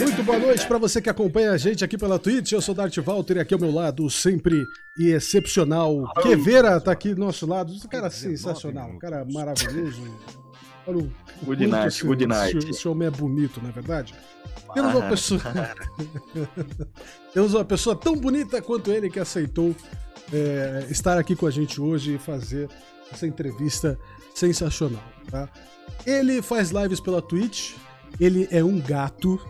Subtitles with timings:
[0.00, 2.52] Muito boa noite para você que acompanha a gente aqui pela Twitch.
[2.52, 4.64] Eu sou Dart Walter e aqui ao meu lado, sempre
[4.98, 6.12] e excepcional.
[6.22, 7.72] Queveira tá aqui do nosso lado.
[7.72, 10.02] Esse cara sensacional, um cara maravilhoso.
[10.86, 11.10] Olha o
[11.44, 12.70] good night, good night.
[12.70, 14.14] Esse homem é bonito, não é verdade?
[14.72, 15.40] Temos uma pessoa.
[17.34, 19.74] Temos uma pessoa tão bonita quanto ele que aceitou
[20.32, 22.68] é, estar aqui com a gente hoje e fazer
[23.12, 23.98] essa entrevista
[24.34, 25.17] sensacional.
[25.30, 25.48] Tá?
[26.06, 27.74] Ele faz lives pela Twitch.
[28.20, 29.40] Ele é um gato,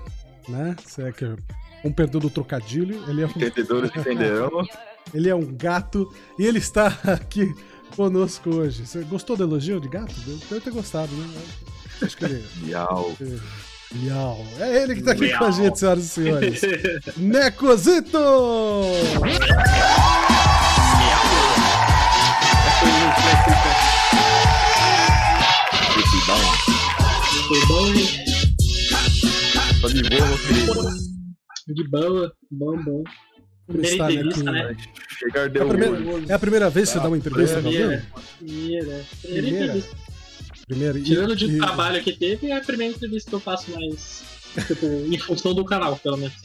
[0.49, 0.77] né?
[0.85, 1.37] Será que é
[1.85, 3.03] um perdão do trocadilho?
[3.09, 3.31] Ele é um...
[3.31, 4.51] Entendedores entenderão.
[5.15, 7.55] ele é um gato e ele está aqui
[7.97, 8.87] conosco hoje.
[8.87, 10.15] Você gostou do elogio de gato?
[10.21, 11.43] Deve ter gostado, né?
[12.03, 12.45] Acho que ele.
[12.63, 13.17] Miau.
[13.95, 14.47] Miau.
[14.61, 15.39] É ele que tá aqui Miau.
[15.39, 16.61] com a gente, senhoras e senhores.
[17.17, 18.19] Necozito!
[22.81, 23.98] Foi
[27.67, 28.07] bom, hein?
[29.81, 30.75] Tô de boa, querido.
[31.69, 33.05] De boa, bom, bom.
[33.67, 34.77] Primeira entrevista, né?
[35.19, 38.01] Chegar deu é, a primeira, é a primeira vez que você dá uma entrevista, primeira,
[38.01, 39.97] tá primeira, primeira, primeira entrevista.
[40.67, 41.59] Primeira, Tirando de e...
[41.59, 44.23] trabalho que teve, é a primeira entrevista que eu faço mais.
[44.67, 46.37] Tipo, em função do canal, pelo menos.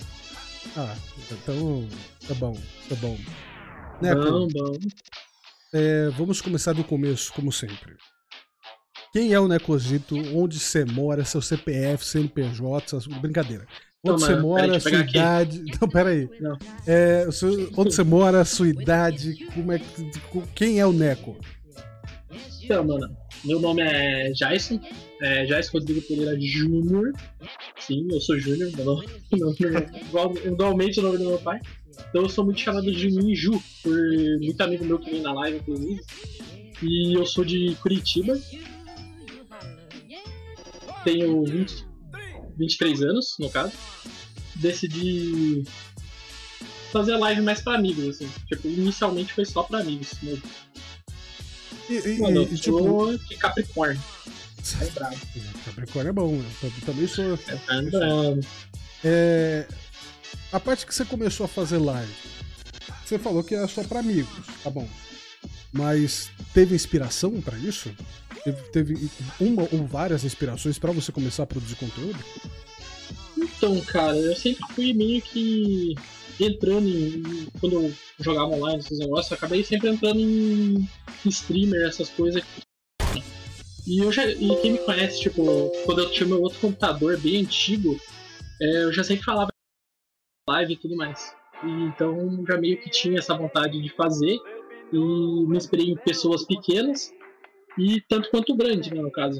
[0.77, 0.95] Ah,
[1.31, 1.87] então
[2.27, 2.57] tá bom,
[2.89, 3.17] tá bom.
[4.01, 4.77] Neco, bom, bom.
[5.73, 7.95] É, vamos começar do começo, como sempre.
[9.13, 10.15] Quem é o Necozito?
[10.35, 11.23] Onde você mora?
[11.23, 12.97] Seu CPF, CNPJ?
[13.21, 13.67] Brincadeira.
[14.03, 15.61] Onde você mora, sua idade.
[15.61, 15.79] Aqui.
[15.79, 16.29] Não, peraí.
[16.41, 16.57] Não.
[16.87, 17.27] É,
[17.77, 19.45] onde você mora, sua idade.
[19.53, 20.11] Como é que.
[20.55, 21.37] Quem é o Neco?
[22.63, 24.79] Então, mano, meu nome é Jason.
[25.21, 27.13] É Jason Rodrigo Pereira Júnior.
[27.79, 28.71] Sim, eu sou Júnior.
[30.43, 31.59] Igualmente o nome do meu pai.
[32.09, 33.95] Então eu sou muito chamado de Minju, por
[34.41, 36.01] muito amigo meu que vem na live, inclusive.
[36.81, 38.37] E eu sou de Curitiba.
[41.03, 41.85] Tenho 20,
[42.57, 43.73] 23 anos, no caso,
[44.55, 45.63] decidi
[46.91, 48.29] fazer a live mais pra amigos, assim.
[48.47, 50.43] Tipo, inicialmente foi só pra amigos mesmo.
[51.89, 53.17] E, e, Mano, e, tipo...
[53.17, 54.01] de Capricórnio.
[54.81, 55.17] É bravo.
[55.65, 57.33] Capricórnio é bom, eu também sou.
[57.33, 58.47] É, tá.
[59.03, 59.67] É,
[60.51, 62.13] a parte que você começou a fazer live,
[63.03, 64.29] você falou que era só pra amigos,
[64.63, 64.87] tá bom.
[65.73, 67.91] Mas teve inspiração para isso?
[68.43, 72.19] Teve, teve uma ou várias inspirações para você começar a produzir conteúdo?
[73.37, 75.95] Então, cara, eu sempre fui meio que
[76.39, 77.47] entrando em.
[77.59, 80.87] Quando eu jogava online esses negócios, eu acabei sempre entrando em
[81.25, 82.43] streamer, essas coisas.
[83.87, 84.25] E eu já.
[84.27, 87.99] E quem me conhece, tipo, quando eu tinha meu outro computador bem antigo,
[88.61, 89.49] é, eu já sempre falava
[90.49, 91.33] live e tudo mais.
[91.63, 94.37] E, então já meio que tinha essa vontade de fazer.
[94.91, 97.11] E me inspirei em pessoas pequenas
[97.77, 99.39] e tanto quanto grande, né, no caso.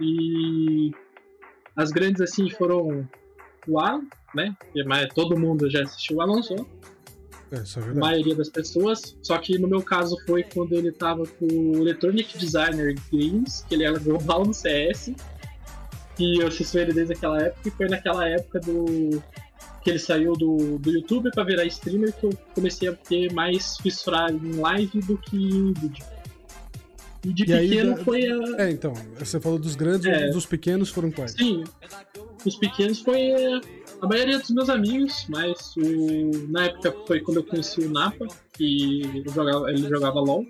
[0.00, 0.90] E
[1.76, 3.08] as grandes assim foram
[3.68, 4.54] o Alan, né?
[4.86, 6.56] Mas todo mundo já assistiu o Alan só.
[7.52, 9.16] É, é a maioria das pessoas.
[9.22, 13.74] Só que no meu caso foi quando ele tava com o Electronic Designer Games, que
[13.74, 15.12] ele era global no CS.
[16.18, 19.22] E eu assisto ele desde aquela época, e foi naquela época do.
[19.82, 23.76] Que ele saiu do, do YouTube para virar streamer que eu comecei a ter mais
[23.78, 26.04] fissurar em live do que em vídeo.
[27.24, 28.64] E de e pequeno aí, foi a.
[28.64, 31.32] É, então, você falou dos grandes, é, dos pequenos foram quais?
[31.32, 31.62] Sim,
[32.44, 33.32] os pequenos foi
[34.00, 36.48] a maioria dos meus amigos, mas o...
[36.48, 40.44] na época foi quando eu conheci o Napa, que jogava, ele jogava LOL.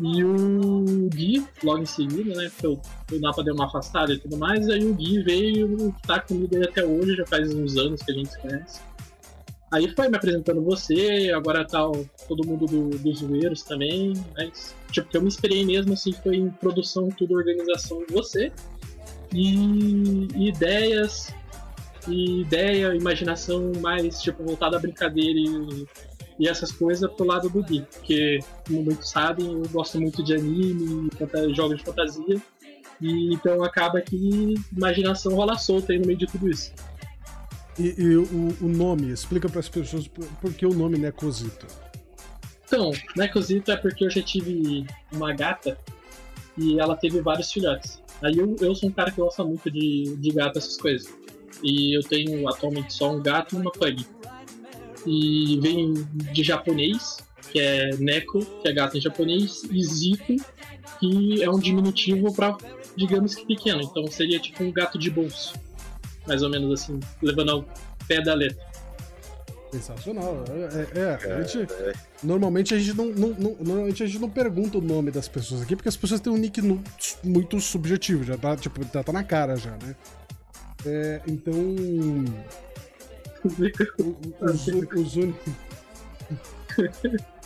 [0.00, 2.50] E o Gui, logo em seguida, né?
[2.50, 6.20] Porque o, o Napa deu uma afastada e tudo mais, aí o Gui veio tá
[6.20, 8.80] comigo aí até hoje, já faz uns anos que a gente se conhece.
[9.72, 14.76] Aí foi me apresentando você, agora tá o, todo mundo do, dos zoeiros também, mas
[14.92, 18.52] tipo, que eu me inspirei mesmo assim foi em produção, tudo organização de você.
[19.32, 21.34] E, e ideias,
[22.06, 25.86] e ideia, imaginação mais tipo voltada à brincadeira e,
[26.38, 30.34] e essas coisas pro lado do Gui, porque como muitos sabem, eu gosto muito de
[30.34, 31.08] anime,
[31.54, 32.42] jogos de fantasia.
[33.00, 36.72] E então acaba que imaginação rola solta aí no meio de tudo isso.
[37.78, 41.66] E, e o, o, nome, explica para as pessoas por, por, que o nome Necozito.
[42.64, 45.78] Então, Necozito é porque eu já tive uma gata
[46.56, 48.02] e ela teve vários filhotes.
[48.22, 51.12] Aí eu, eu sou um cara que gosta muito de, de gato, essas coisas.
[51.62, 54.06] E eu tenho atualmente só um gato e uma pug.
[55.06, 55.94] E vem
[56.32, 57.18] de japonês,
[57.52, 60.36] que é Neko, que é gato em japonês, e Zito,
[60.98, 62.56] que é um diminutivo para,
[62.96, 63.82] digamos que pequeno.
[63.82, 65.54] Então seria tipo um gato de bolso
[66.26, 67.64] mais ou menos assim, levando ao
[68.06, 68.66] pé da letra.
[69.72, 70.44] Sensacional.
[70.94, 71.72] É, é, a gente,
[72.22, 75.62] normalmente a gente não, não, não, normalmente a gente não pergunta o nome das pessoas
[75.62, 76.82] aqui, porque as pessoas têm um nick no,
[77.22, 79.94] muito subjetivo, já tá, tipo, já tá na cara já, né?
[80.84, 81.54] É, então.
[83.46, 85.34] Os, os, os,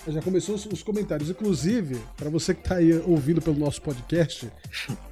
[0.08, 1.30] já começou os, comentários.
[1.30, 4.50] Inclusive, para você que tá aí ouvindo pelo nosso podcast,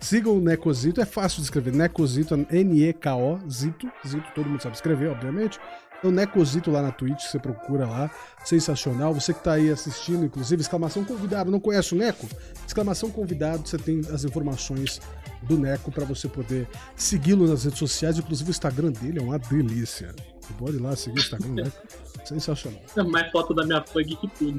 [0.01, 1.01] sigam o Necozito.
[1.01, 1.73] É fácil de escrever.
[1.73, 3.91] Necozito, N-E-K-O, Zito.
[4.07, 5.61] Zito, todo mundo sabe escrever, obviamente.
[5.99, 8.11] Então, Necozito lá na Twitch, você procura lá.
[8.45, 9.13] Sensacional.
[9.13, 11.51] Você que tá aí assistindo, inclusive, exclamação convidado.
[11.51, 12.27] Não conhece o Neco?
[12.67, 15.01] Exclamação convidado, você tem as informações
[15.43, 18.19] do Neco para você poder segui-lo nas redes sociais.
[18.19, 20.15] Inclusive, o Instagram dele é uma delícia.
[20.55, 21.77] Pode ir lá seguir o Instagram Neco.
[22.25, 22.81] Sensacional.
[22.97, 24.59] É mais foto da minha fã que tudo.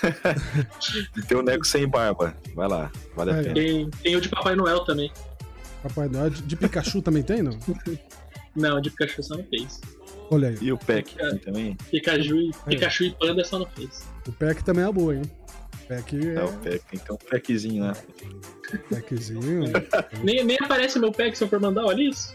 [1.28, 2.34] tem o Neco sem barba.
[2.54, 3.54] Vai lá, vale a pena.
[3.54, 5.12] Tem, tem o de Papai Noel também.
[5.82, 7.58] Papai Noel de, de Pikachu também tem, não?
[8.56, 9.80] não, de Pikachu só não fez.
[10.30, 10.58] Olha aí.
[10.60, 11.76] E o Peck também?
[11.90, 12.70] Pikachu e, é.
[12.70, 14.08] Pikachu e Panda só não fez.
[14.26, 15.22] O Peck também é boa, hein?
[15.90, 16.34] Peck é...
[16.34, 17.96] é o Peck, então um Peckzinho lá.
[18.88, 19.64] Peckzinho.
[20.22, 22.32] nem, nem aparece meu Peck se eu for mandar, olha isso.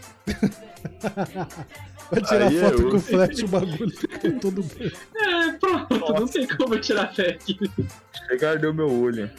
[2.10, 4.92] Vai tirar Aí foto com flash o bagulho todo bem.
[5.16, 6.12] É, pronto, Nossa.
[6.12, 7.58] não tem como eu tirar aqui.
[8.28, 9.30] Regardou meu olho.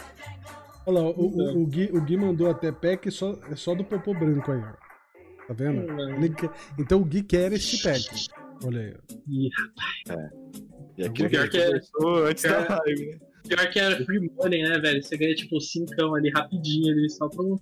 [0.87, 3.83] Olha lá, o, o, o, Gui, o Gui mandou até pack só, é só do
[3.83, 5.47] popô branco aí, ó.
[5.47, 5.85] Tá vendo?
[6.35, 6.49] Quer,
[6.79, 8.27] então o Gui quer esse pack.
[8.65, 8.95] Olha aí.
[9.27, 10.19] Ih, rapaz.
[10.19, 10.29] É.
[10.97, 11.69] E aquilo que, que é,
[12.27, 13.19] antes da live, né?
[13.47, 15.01] Pior que era free money, né, velho?
[15.01, 17.55] Você ganha tipo 5 ali rapidinho ali, só pra um.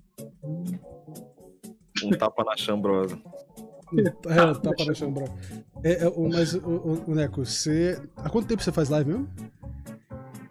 [2.03, 3.19] Um tapa na chambrosa.
[3.97, 5.37] É, tá aparecendo bravo.
[5.83, 8.01] É, é, mas, o, o, Neco, você.
[8.17, 9.29] Há quanto tempo você faz live mesmo?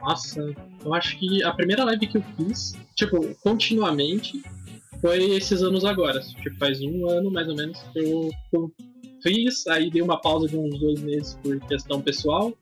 [0.01, 0.55] Nossa,
[0.85, 4.43] eu acho que a primeira live que eu fiz, tipo, continuamente,
[5.01, 6.21] foi esses anos agora.
[6.21, 8.73] Tipo, faz um ano mais ou menos que eu, eu
[9.23, 12.53] fiz, aí dei uma pausa de uns dois meses por questão pessoal,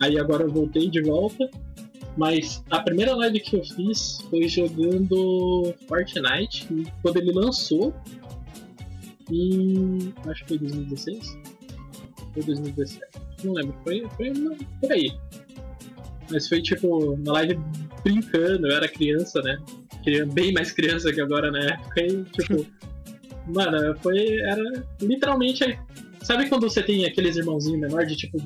[0.00, 1.48] aí agora eu voltei de volta.
[2.18, 6.66] Mas a primeira live que eu fiz foi jogando Fortnite,
[7.00, 7.94] quando ele lançou,
[9.30, 10.12] em.
[10.26, 11.38] Acho que foi 2016?
[12.36, 13.06] Ou 2017?
[13.44, 13.72] Não lembro.
[13.84, 14.32] Foi, foi
[14.80, 15.16] por aí.
[16.28, 17.56] Mas foi tipo uma live
[18.02, 19.56] brincando, eu era criança, né?
[20.32, 22.00] Bem mais criança que agora na época.
[22.00, 22.66] E tipo.
[23.46, 24.40] mano, foi.
[24.40, 25.78] Era literalmente.
[26.22, 28.38] Sabe quando você tem aqueles irmãozinhos menores de tipo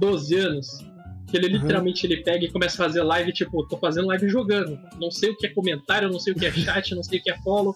[0.00, 0.93] 12 anos?
[1.34, 2.12] Que ele literalmente uhum.
[2.12, 4.78] ele pega e começa a fazer live, tipo, tô fazendo live jogando.
[5.00, 7.22] Não sei o que é comentário, não sei o que é chat, não sei o
[7.24, 7.74] que é follow.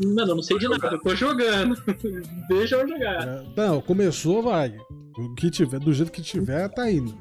[0.00, 1.74] Mano, eu não sei de nada, eu tô jogando.
[2.48, 3.26] Deixa eu jogar.
[3.26, 4.78] É, não, começou, vai.
[5.18, 7.18] O que tiver, do jeito que tiver, tá indo.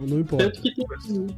[0.00, 0.46] Não importa.
[0.46, 0.86] Tanto que tem,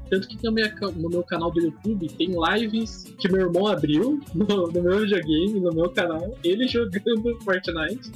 [0.08, 0.50] tanto que tem
[0.96, 5.61] no meu canal do YouTube tem lives que meu irmão abriu no, no meu videogame,
[5.61, 8.11] no meu canal, ele jogando Fortnite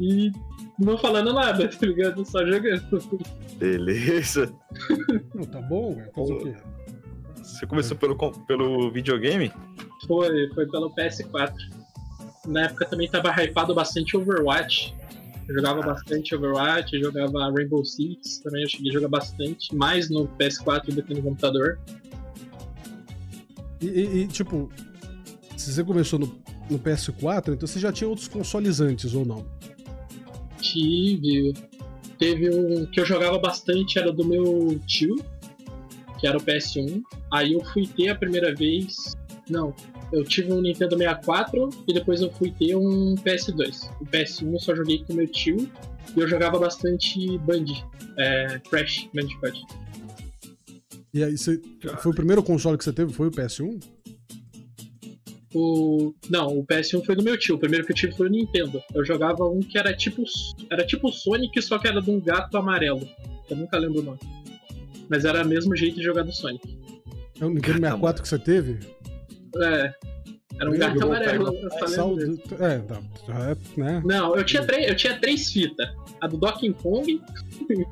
[0.00, 0.32] e
[0.78, 2.24] não falando nada, tá ligado?
[2.24, 3.28] Só jogando.
[3.58, 4.52] Beleza.
[5.34, 6.10] Não, tá bom, velho.
[6.12, 6.54] Fazer o quê?
[7.36, 8.16] Você começou pelo,
[8.46, 9.52] pelo videogame?
[10.06, 11.52] Foi, foi pelo PS4
[12.46, 14.94] na época também tava hypado bastante Overwatch.
[15.48, 20.28] Eu jogava bastante Overwatch, jogava Rainbow Six, também eu cheguei a jogar bastante, mais no
[20.28, 21.78] PS4 do que no computador.
[23.80, 24.70] E, e, e tipo,
[25.56, 26.26] se você começou no,
[26.70, 29.44] no, PS4, então você já tinha outros consoles antes ou não?
[30.60, 31.54] Tive.
[32.18, 35.16] Teve um que eu jogava bastante, era do meu tio,
[36.18, 37.02] que era o PS1.
[37.32, 39.16] Aí eu fui ter a primeira vez.
[39.48, 39.74] Não,
[40.12, 43.90] eu tive um Nintendo 64 e depois eu fui ter um PS2.
[44.00, 45.70] O PS1 eu só joguei com meu tio
[46.16, 47.64] e eu jogava bastante Band,
[48.18, 49.64] é, Crash Bandicoot.
[51.12, 51.60] E aí, você,
[51.98, 53.12] foi o primeiro console que você teve?
[53.12, 53.82] Foi o PS1?
[55.52, 56.14] O...
[56.28, 57.56] Não, o PS1 foi do meu tio.
[57.56, 58.80] O primeiro que eu tive foi o Nintendo.
[58.94, 60.22] Eu jogava um que era tipo.
[60.70, 63.08] Era tipo Sonic, só que era de um gato amarelo.
[63.48, 64.20] Eu nunca lembro o nome.
[65.08, 66.78] Mas era o mesmo jeito de jogar do Sonic.
[67.40, 68.78] É o Nintendo 64 que você teve?
[69.56, 69.92] É.
[70.60, 71.56] Era um gato amarelo.
[72.60, 74.02] É, tá, é, né?
[74.04, 75.88] Não, eu tinha, três, eu tinha três fitas.
[76.20, 77.20] A do Donkey Kong,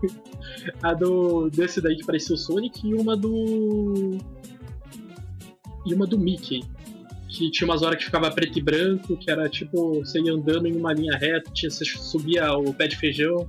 [0.83, 1.49] a do.
[1.49, 4.19] desse daí que parecia o Sonic, e uma do.
[5.87, 6.63] E uma do Mickey.
[7.29, 10.67] Que tinha umas horas que ficava preto e branco, que era tipo, você ia andando
[10.67, 13.49] em uma linha reta, tinha, você subia o pé de feijão.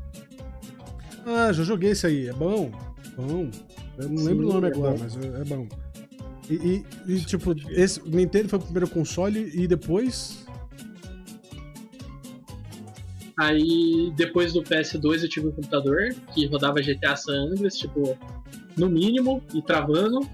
[1.25, 2.71] Ah, já joguei esse aí, é bom.
[3.15, 3.50] Bom.
[3.98, 5.00] Eu não Sim, lembro o nome é agora, bom.
[5.00, 5.67] mas é, é bom.
[6.50, 6.53] E,
[7.07, 10.45] e, e, tipo, esse Nintendo foi o primeiro console e depois.
[13.38, 18.17] Aí depois do PS2 eu tive um computador que rodava GTA San Andreas, tipo,
[18.75, 20.27] no mínimo, e travando.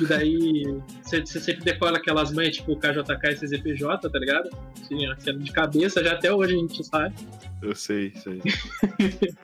[0.00, 0.64] E daí
[1.02, 4.50] você sempre decora aquelas manhas, tipo o KJK e CZPJ, tá ligado?
[4.86, 7.14] Tinha assim, de cabeça, já até hoje a gente sabe.
[7.62, 8.40] Eu sei, sei.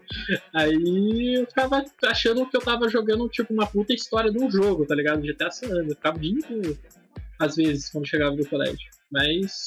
[0.55, 4.85] aí eu ficava achando que eu tava jogando, tipo, uma puta história de um jogo,
[4.85, 5.23] tá ligado?
[5.23, 5.89] GTA San Andreas.
[5.89, 6.79] Eu ficava o dia inteiro,
[7.39, 8.91] às vezes, quando chegava do colégio.
[9.11, 9.65] Mas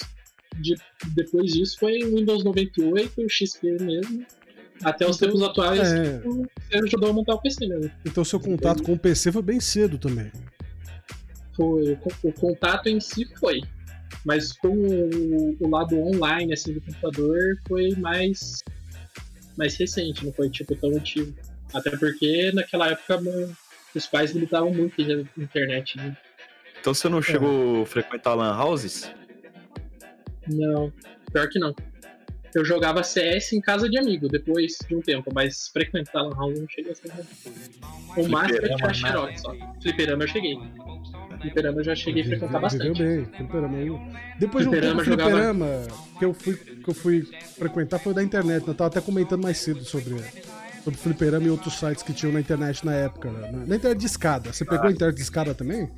[0.59, 0.75] de,
[1.15, 4.25] depois disso foi o Windows 98, o XP mesmo.
[4.83, 6.17] Até os então, tempos atuais, é...
[6.17, 7.91] tipo, você ajudou a montar o PC mesmo.
[8.05, 10.31] Então seu contato com o PC foi bem cedo também.
[11.55, 13.61] Foi, o, contato em si foi.
[14.25, 18.63] Mas com o, o, lado online assim, do computador foi mais,
[19.57, 21.33] mais recente, não foi tipo tão antigo.
[21.73, 23.21] Até porque naquela época
[23.93, 25.97] os pais limitavam muito a internet.
[25.97, 26.15] Né?
[26.79, 27.81] Então você não chegou é.
[27.83, 29.11] a frequentar lan houses?
[30.47, 30.91] Não,
[31.31, 31.73] pior que não.
[32.55, 36.57] Eu jogava CS em casa de amigo depois de um tempo, mas frequentar Lan House
[36.57, 37.11] não cheguei a ser.
[38.15, 39.53] O máximo é tirar xerox só.
[39.81, 40.57] Fliperama eu cheguei.
[41.45, 43.03] Fliperama eu já cheguei a frequentar bastante.
[43.03, 44.01] bem, fliperama eu...
[44.39, 45.67] Depois de um tempo, fliperama
[46.17, 48.63] que, eu fui, que eu fui frequentar foi da internet.
[48.63, 48.69] Né?
[48.69, 50.15] Eu tava até comentando mais cedo sobre,
[50.83, 53.29] sobre fliperama e outros sites que tinham na internet na época.
[53.29, 53.63] Né?
[53.67, 54.51] Na internet de escada.
[54.51, 55.89] Você pegou a internet de escada também?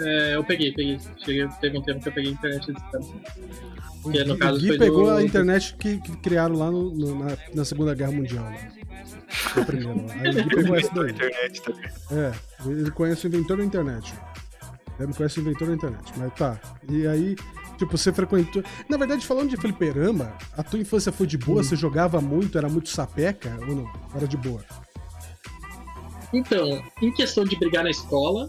[0.00, 0.98] É, eu peguei, peguei.
[1.18, 3.04] Cheguei, teve um tempo que eu peguei a internet de escada.
[4.02, 5.10] Que, no caso, Gui pegou do...
[5.10, 8.44] a internet que, que criaram lá no, no, na, na, Segunda Guerra Mundial.
[8.44, 8.79] Né?
[9.30, 10.12] Foi a primeira.
[10.12, 11.10] Aí ele pegou essa daí.
[11.10, 11.90] Internet também.
[12.10, 12.32] É,
[12.66, 14.14] ele conhece o inventor da internet.
[14.98, 16.60] Ele não conhece o inventor da internet, mas tá.
[16.88, 17.34] E aí,
[17.78, 18.62] tipo, você frequentou.
[18.88, 21.60] Na verdade, falando de fliperama, a tua infância foi de boa?
[21.60, 21.64] Hum.
[21.64, 22.58] Você jogava muito?
[22.58, 23.56] Era muito sapeca?
[23.66, 23.92] Ou não?
[24.14, 24.62] Era de boa?
[26.32, 28.48] Então, em questão de brigar na escola,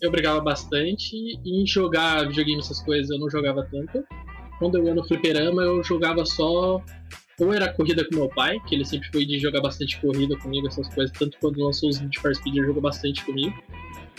[0.00, 1.14] eu brigava bastante.
[1.14, 4.04] E em jogar videogame, essas coisas, eu não jogava tanto.
[4.58, 6.82] Quando eu ia no fliperama, eu jogava só.
[7.40, 10.66] Ou era corrida com meu pai, que ele sempre foi de jogar bastante corrida comigo,
[10.66, 11.16] essas coisas.
[11.16, 13.56] Tanto quando lançou os Need for Speed, ele jogou bastante comigo.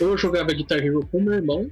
[0.00, 1.70] Ou eu jogava Guitar Hero com meu irmão.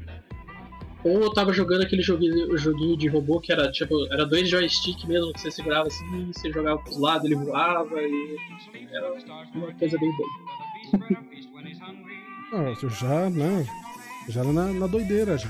[1.05, 5.05] Ou eu tava jogando aquele joguinho, joguinho de robô que era tipo, era dois joystick
[5.07, 8.37] mesmo, que você segurava assim, você jogava pros lados, ele voava e.
[8.91, 9.13] Era
[9.55, 10.29] uma coisa bem boa.
[12.83, 13.67] Eu já, né?
[14.29, 15.49] Já na, na doideira já.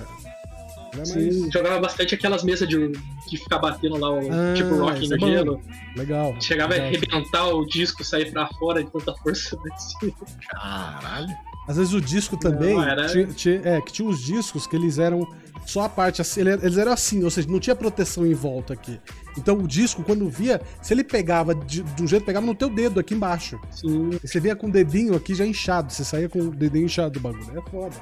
[1.04, 2.92] Sim, jogava bastante aquelas mesas de,
[3.28, 5.62] de ficar batendo lá, o, ah, tipo rock no é gelo.
[5.97, 6.37] Legal.
[6.40, 6.87] Chegava legal.
[6.87, 10.14] a arrebentar o disco, sair pra fora de tanta força desse.
[10.50, 11.35] Caralho.
[11.68, 12.75] Às vezes o disco também.
[12.75, 13.07] Não, era...
[13.07, 15.28] tinha, tinha, é, que tinha os discos que eles eram
[15.66, 18.99] só a parte assim, eles eram assim, ou seja, não tinha proteção em volta aqui.
[19.37, 22.71] Então o disco, quando via, se ele pegava de, de um jeito, pegava no teu
[22.71, 23.61] dedo aqui embaixo.
[23.71, 24.18] Sim.
[24.25, 27.11] E você via com o dedinho aqui já inchado, você saía com o dedinho inchado
[27.11, 27.59] do bagulho.
[27.59, 27.95] É foda.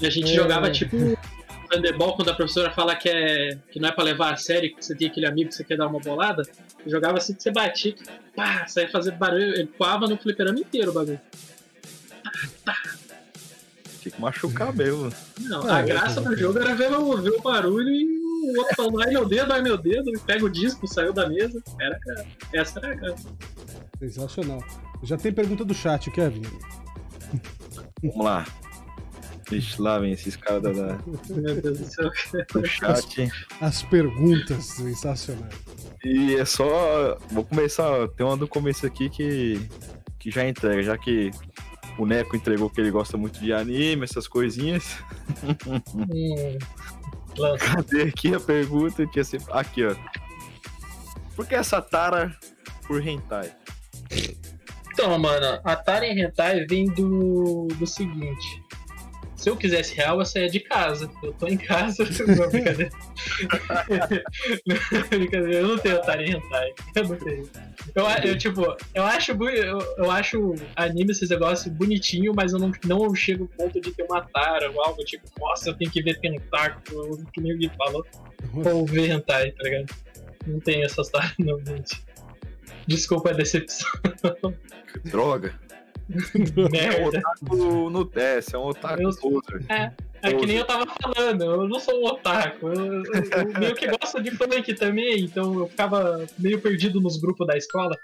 [0.00, 0.34] E a gente é...
[0.34, 0.96] jogava tipo
[1.74, 4.84] handebol, quando a professora fala que, é, que não é pra levar a sério, que
[4.84, 6.42] você tem aquele amigo que você quer dar uma bolada,
[6.86, 8.04] jogava assim que você batia, que
[8.34, 11.20] pá, saia fazer barulho, ele coava no fliperama inteiro o bagulho.
[12.64, 12.76] Tá.
[14.00, 15.12] Tinha que machucar mesmo.
[15.40, 19.02] Não, ah, a graça do jogo era ver, ver o barulho e o outro falando,
[19.02, 21.62] ai meu dedo, ai meu dedo, pega o disco, saiu da mesa.
[21.80, 22.26] Era, cara.
[22.52, 23.16] Essa era a cara.
[23.98, 24.62] Sensacional.
[25.02, 26.42] Já tem pergunta do chat, Kevin.
[28.02, 28.44] Vamos lá.
[29.50, 30.98] Vixe, lá vem esses caras da.
[31.28, 32.10] Meu Deus do céu.
[32.52, 33.30] do chat.
[33.60, 35.54] As perguntas sensacionais.
[36.04, 37.18] E é só.
[37.30, 38.08] Vou começar.
[38.16, 39.68] Tem uma do começo aqui que,
[40.18, 41.30] que já entrega, já que
[41.98, 44.96] o Neco entregou que ele gosta muito de anime, essas coisinhas.
[45.94, 46.58] Hum,
[47.58, 49.06] Cadê aqui a pergunta?
[49.06, 49.52] Tinha sempre...
[49.52, 49.94] Aqui, ó.
[51.34, 52.36] Por que essa tara
[52.86, 53.52] por hentai?
[54.92, 58.63] Então, mano, a tara em hentai vem do, do seguinte.
[59.44, 61.10] Se eu quisesse real, eu saia de casa.
[61.22, 62.02] Eu tô em casa.
[62.26, 62.90] Não, brincadeira.
[65.10, 65.54] brincadeira.
[65.58, 66.72] Eu não tenho otário hentai.
[66.96, 67.50] Eu não tenho.
[67.94, 72.72] Eu, eu, tipo, eu acho, eu, eu acho anime, esses negócios bonitinho, mas eu não,
[72.86, 76.02] não chego ao ponto de ter uma tara ou algo tipo, nossa, eu tenho que
[76.02, 78.02] ver tentáculo, que nem o Gui falou.
[78.72, 79.94] Ou ver hentai, tá ligado?
[80.46, 82.02] Não tenho essas taras, não, gente.
[82.86, 83.90] Desculpa a decepção.
[85.04, 85.54] Droga.
[86.74, 89.92] É um otaku no teste, é um otaku eu, É,
[90.22, 92.68] é que nem eu tava falando, eu não sou um otaku.
[92.68, 97.16] Eu, eu, eu meio que gosto de funk também, então eu ficava meio perdido nos
[97.16, 97.96] grupos da escola.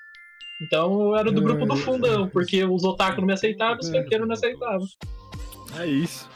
[0.62, 4.26] Então eu era do grupo do fundão, porque os otaku não me aceitavam, os funkeiros
[4.26, 4.86] não aceitavam.
[5.78, 6.28] É isso.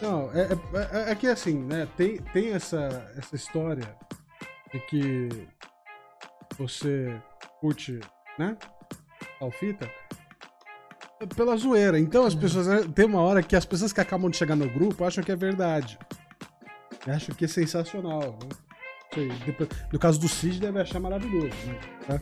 [0.00, 1.88] Não, é, é, é, é, que assim, né?
[1.96, 3.96] Tem, tem essa, essa história
[4.72, 5.28] de que
[6.58, 7.18] você
[7.60, 8.00] curte,
[8.38, 8.56] né?
[9.40, 9.90] Alfita
[11.34, 11.98] pela zoeira.
[11.98, 12.66] Então as pessoas.
[12.66, 15.32] Né, tem uma hora que as pessoas que acabam de chegar no grupo acham que
[15.32, 15.98] é verdade.
[17.06, 18.38] Acham que é sensacional.
[18.42, 18.48] Né?
[19.14, 21.56] Sei, depois, no caso do Cid, deve achar maravilhoso.
[21.66, 21.78] Né?
[22.06, 22.20] Tá?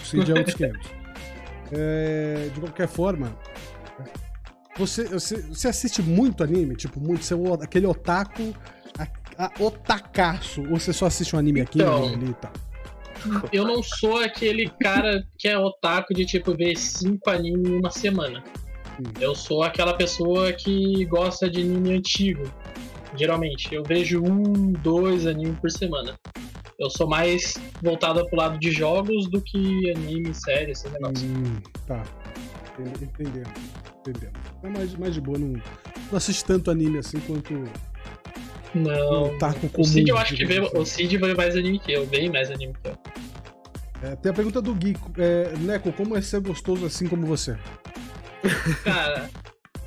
[0.00, 0.90] O Cid é outros 500.
[1.72, 3.36] É, de qualquer forma,
[4.76, 6.74] você, você, você assiste muito anime?
[6.74, 8.54] Tipo, muito, você é aquele otaku,
[8.98, 12.52] a, a, otakaço, ou você só assiste um anime aqui Então, um ali e tal?
[13.52, 17.90] Eu não sou aquele cara que é otaku de tipo ver cinco animes em uma
[17.90, 18.42] semana.
[19.18, 22.42] Eu sou aquela pessoa que gosta de anime antigo.
[23.16, 26.18] Geralmente, eu vejo um, dois animes por semana.
[26.78, 31.26] Eu sou mais voltado pro lado de jogos do que anime, série, esse negócio.
[31.26, 32.02] Hum, tá.
[32.78, 33.50] Entendendo.
[33.98, 34.32] Entendendo.
[34.62, 37.64] É mais, mais de boa, não, não assiste tanto anime assim quanto
[38.74, 39.24] Não.
[39.24, 39.84] o otaku comum.
[39.84, 40.82] O Cid eu acho que vê, digamos assim.
[40.82, 42.98] o Cid vê mais anime que eu, bem mais anime que eu.
[44.02, 44.96] É, tem a pergunta do Gui.
[45.18, 47.56] É, Neco, como é ser gostoso assim como você?
[48.84, 49.28] Cara,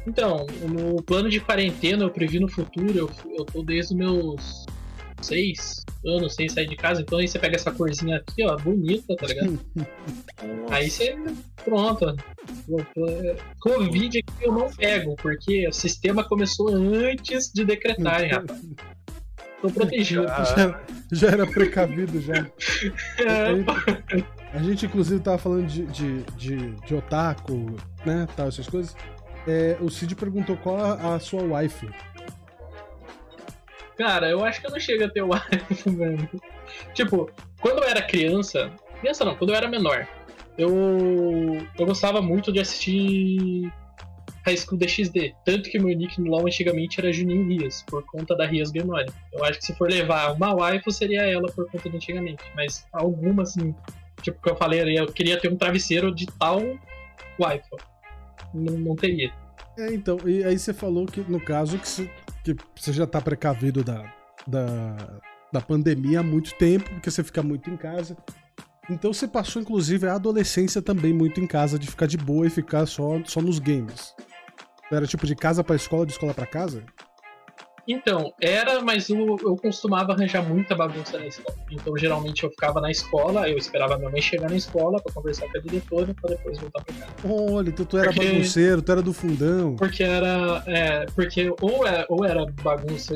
[0.06, 4.66] então, no plano de quarentena, eu previ no futuro, eu, eu tô desde os meus
[5.24, 9.16] seis anos sem sair de casa, então aí você pega essa corzinha aqui, ó, bonita,
[9.16, 9.60] tá ligado?
[10.70, 11.16] Aí você.
[11.64, 12.16] Pronto.
[13.60, 18.62] Covid aqui eu não pego, porque o sistema começou antes de decretarem, rapaz.
[19.62, 20.28] Tô protegido.
[20.28, 22.34] Já, já era precavido já.
[23.18, 28.28] É, A gente, inclusive, tava falando de, de, de, de otaku, né?
[28.36, 28.94] Tal, essas coisas.
[29.48, 31.90] É, o Cid perguntou qual a, a sua wife.
[33.98, 35.30] Cara, eu acho que eu não chego a ter o
[35.72, 36.30] iPhone, velho.
[36.94, 37.30] Tipo,
[37.62, 38.72] quando eu era criança.
[39.00, 40.08] Criança não, quando eu era menor.
[40.58, 41.66] Eu.
[41.78, 43.72] Eu gostava muito de assistir
[44.46, 45.36] High School DxD.
[45.46, 49.12] Tanto que meu nick no LoL antigamente era Juninho Rias, por conta da Rias Gamori.
[49.32, 52.44] Eu acho que se for levar uma waifu, seria ela por conta de antigamente.
[52.56, 53.74] Mas alguma, assim.
[54.22, 56.62] Tipo, que eu falei eu queria ter um travesseiro de tal
[57.40, 57.78] waifu.
[58.54, 59.32] Não, não teria.
[59.78, 62.10] É, então, e aí você falou que, no caso, que você,
[62.44, 64.04] que você já tá precavido da,
[64.46, 65.22] da,
[65.52, 68.18] da pandemia há muito tempo, porque você fica muito em casa.
[68.90, 72.50] Então você passou, inclusive, a adolescência também muito em casa, de ficar de boa e
[72.50, 74.14] ficar só, só nos games.
[74.92, 76.84] Era tipo de casa pra escola, de escola pra casa?
[77.88, 81.58] Então, era, mas eu, eu costumava arranjar muita bagunça na escola.
[81.70, 85.48] Então, geralmente, eu ficava na escola, eu esperava minha mãe chegar na escola pra conversar
[85.52, 87.14] com a diretora pra depois voltar pra casa.
[87.26, 89.76] Olha, então tu era Porque- bagunceiro, tu era do fundão.
[89.76, 90.64] Porque era.
[90.66, 93.16] É, porque ou era, ou era bagunça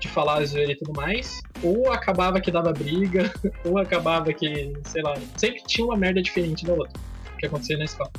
[0.00, 3.32] de falar zoeira e tudo mais, ou acabava que dava briga,
[3.64, 6.98] ou acabava que, sei lá, sempre tinha uma merda diferente da outra
[7.38, 8.10] que acontecia na escola.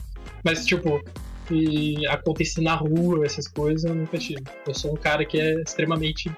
[0.43, 1.01] Mas, tipo,
[1.49, 4.43] e acontecer na rua, essas coisas, eu nunca tive.
[4.67, 6.31] Eu sou um cara que é extremamente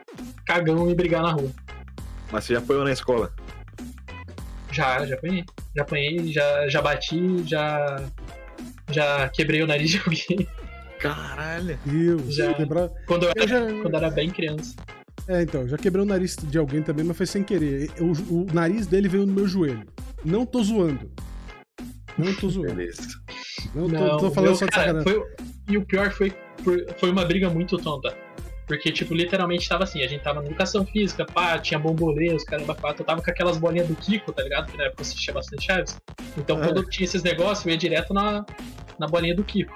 [0.45, 1.51] cagão em brigar na rua.
[2.31, 3.31] Mas você já apoiou na escola?
[4.71, 5.43] Já, já apanhei.
[5.75, 8.03] Já apanhei, já, já bati, já.
[8.91, 10.47] Já quebrei o nariz de alguém.
[10.99, 11.77] Caralho.
[11.85, 12.53] Deus, Já.
[13.05, 13.81] Quando eu Eu era, já.
[13.81, 14.75] quando eu era bem criança.
[15.27, 17.91] É, então, já quebrei o nariz de alguém também, mas foi sem querer.
[17.99, 19.85] O, o nariz dele veio no meu joelho.
[20.23, 21.11] Não tô zoando.
[22.17, 22.73] Não tô zoando.
[22.75, 23.01] Beleza.
[23.75, 25.13] Não, tô, Não, tô falando meu, só de cara, sacanagem.
[25.13, 26.33] foi, E o pior foi,
[26.97, 28.15] foi uma briga muito tonta.
[28.65, 32.45] Porque, tipo, literalmente tava assim, a gente tava na educação física, pá, tinha bombolê, os
[32.45, 34.71] caramba quatro, eu tava com aquelas bolinhas do Kiko, tá ligado?
[34.71, 35.99] Que na época eu assistia bastante Chaves.
[36.37, 36.65] Então, Ah.
[36.67, 38.45] quando eu tinha esses negócios, eu ia direto na,
[38.97, 39.75] na bolinha do Kiko.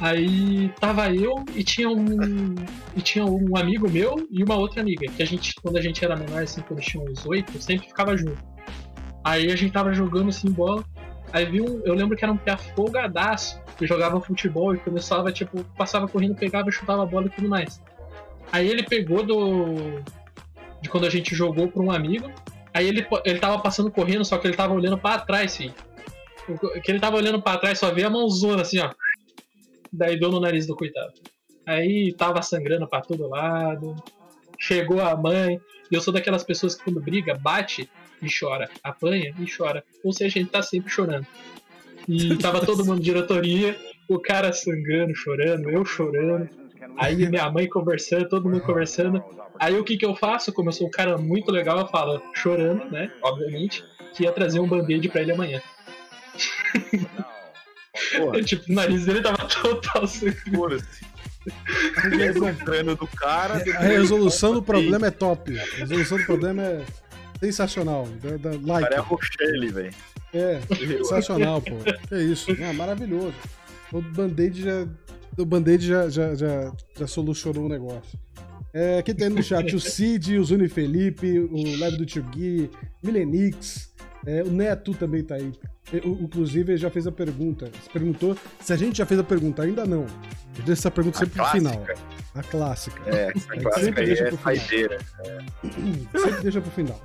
[0.00, 2.54] Aí tava eu e tinha um.
[2.96, 5.06] E tinha um amigo meu e uma outra amiga.
[5.12, 8.16] Que a gente, quando a gente era menor, assim, quando tinha uns oito, sempre ficava
[8.16, 8.38] junto.
[9.22, 10.82] Aí a gente tava jogando assim bola.
[11.32, 11.80] Aí vi um.
[11.84, 16.34] Eu lembro que era um pé folgadaço que jogava futebol e começava, tipo, passava correndo,
[16.34, 17.80] pegava, chutava a bola e tudo mais.
[18.52, 20.02] Aí ele pegou do.
[20.82, 22.30] De quando a gente jogou pra um amigo.
[22.74, 25.58] Aí ele, ele tava passando correndo, só que ele tava olhando pra trás.
[26.48, 28.90] O Que ele tava olhando pra trás, só via a mãozona assim, ó.
[29.92, 31.12] Daí deu no nariz do coitado.
[31.66, 33.96] Aí tava sangrando pra todo lado.
[34.58, 35.60] Chegou a mãe.
[35.90, 37.88] Eu sou daquelas pessoas que quando briga, bate
[38.22, 38.70] e chora.
[38.82, 39.84] Apanha e chora.
[40.04, 41.26] Ou seja, a gente tá sempre chorando.
[42.08, 43.76] E tava todo mundo de diretoria,
[44.08, 46.48] o cara sangrando, chorando, eu chorando.
[46.96, 49.22] Aí minha mãe conversando, todo mundo conversando.
[49.58, 50.52] Aí o que que eu faço?
[50.52, 53.10] Como eu sou um cara muito legal, eu falo, chorando, né?
[53.22, 55.62] Obviamente, que ia trazer um band-aid pra ele amanhã.
[58.16, 60.82] Porra, tipo, o nariz dele tava total sangrando.
[62.94, 63.54] do cara.
[63.76, 65.58] A resolução do problema é top.
[65.58, 66.84] A resolução do problema é
[67.42, 68.06] sensacional.
[68.22, 68.88] Da, da, O like.
[68.88, 69.94] cara é a Rochelle, velho.
[70.32, 70.60] É,
[70.98, 71.72] sensacional, pô.
[72.08, 72.50] Que isso.
[72.52, 73.34] É maravilhoso.
[73.92, 74.86] O Band-Aid já.
[75.36, 78.18] O Band-Aid já, já, já, já solucionou o negócio.
[78.74, 82.70] É, aqui tem no chat o Cid, o Zuni Felipe, o Live do Tio Gui,
[83.02, 83.92] Milenix,
[84.26, 85.52] é, o Neto também tá aí.
[85.92, 87.70] E, o- Inclusive, ele já fez a pergunta.
[87.82, 89.62] Se perguntou se a gente já fez a pergunta.
[89.62, 90.02] Ainda não.
[90.02, 91.72] Eu deixo essa pergunta A sempre pro final.
[91.76, 91.98] clássica.
[92.34, 93.02] A clássica.
[93.06, 94.56] É, essa Sempre clássica aí deixa é pro final.
[94.56, 94.98] saideira.
[96.12, 97.00] Sempre deixa pro final.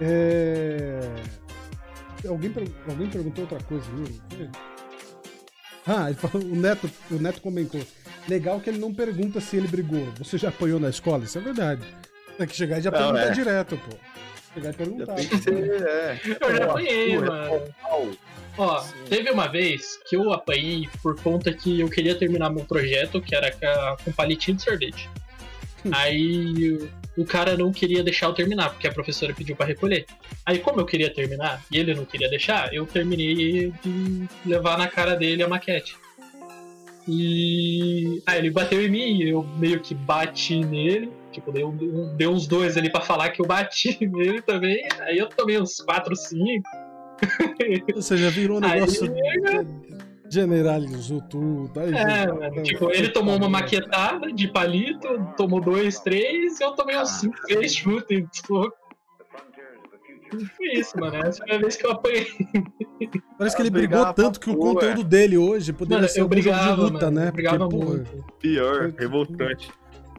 [0.00, 1.00] É...
[2.28, 2.52] Alguém,
[2.88, 4.48] Alguém perguntou outra coisa, viu?
[5.86, 7.80] Ah, falou, o, Neto, o Neto comentou.
[8.28, 10.06] Legal que ele não pergunta se ele brigou.
[10.18, 11.24] Você já apanhou na escola?
[11.24, 11.82] Isso é verdade.
[12.36, 13.30] Tem que chegar e já perguntar é.
[13.30, 13.96] direto, pô.
[14.54, 15.14] Chegar e perguntar.
[15.14, 16.20] tem que ser, é.
[16.40, 17.62] Eu já apanhei, mano.
[18.56, 18.94] Ó, Sim.
[19.08, 23.34] teve uma vez que eu apanhei por conta que eu queria terminar meu projeto, que
[23.34, 23.52] era
[24.04, 25.08] com palitinho de sorvete.
[25.84, 25.90] Hum.
[25.92, 30.06] Aí o cara não queria deixar eu terminar, porque a professora pediu para recolher.
[30.44, 34.88] Aí, como eu queria terminar e ele não queria deixar, eu terminei de levar na
[34.88, 35.96] cara dele a maquete.
[37.06, 41.10] E aí ele bateu em mim, eu meio que bati nele.
[41.38, 44.86] Tipo, dei, um, dei uns dois ali para falar que eu bati nele também.
[45.00, 46.62] Aí eu tomei uns 4, 5.
[47.94, 49.12] Você já virou um negócio.
[49.12, 49.66] Aí,
[50.30, 51.80] generalizou tudo.
[51.80, 56.72] Aí, é, mano, tipo, ele tomou uma maquetada de palito, tomou dois, três, e eu
[56.72, 58.26] tomei uns cinco, seis chutes.
[60.56, 61.16] Foi isso, mano.
[61.16, 62.26] Essa foi a vez que eu apanhei.
[63.38, 66.74] Parece que ele brigou tanto que o conteúdo dele hoje poderia mano, ser um brigava,
[66.74, 67.28] de luta, mano, né?
[67.28, 68.24] Eu brigava Porque, muito.
[68.38, 69.70] Pior, revoltante.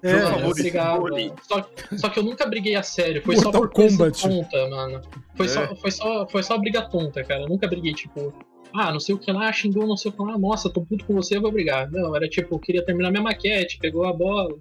[0.02, 1.06] É, eu brigava.
[1.42, 3.22] Só, só, que eu nunca briguei a sério.
[3.22, 4.22] Foi Mortal só por Kombat.
[4.22, 5.02] tonta, mano.
[5.36, 5.50] Foi, é.
[5.50, 7.42] só, foi, só, foi só briga tonta, cara.
[7.42, 8.34] Eu nunca briguei, tipo,
[8.74, 11.06] ah, não sei o que lá, xingou, não sei o que lá, nossa, tô puto
[11.06, 11.92] com você, eu vou brigar.
[11.92, 14.56] Não, era tipo, eu queria terminar minha maquete, pegou a bola.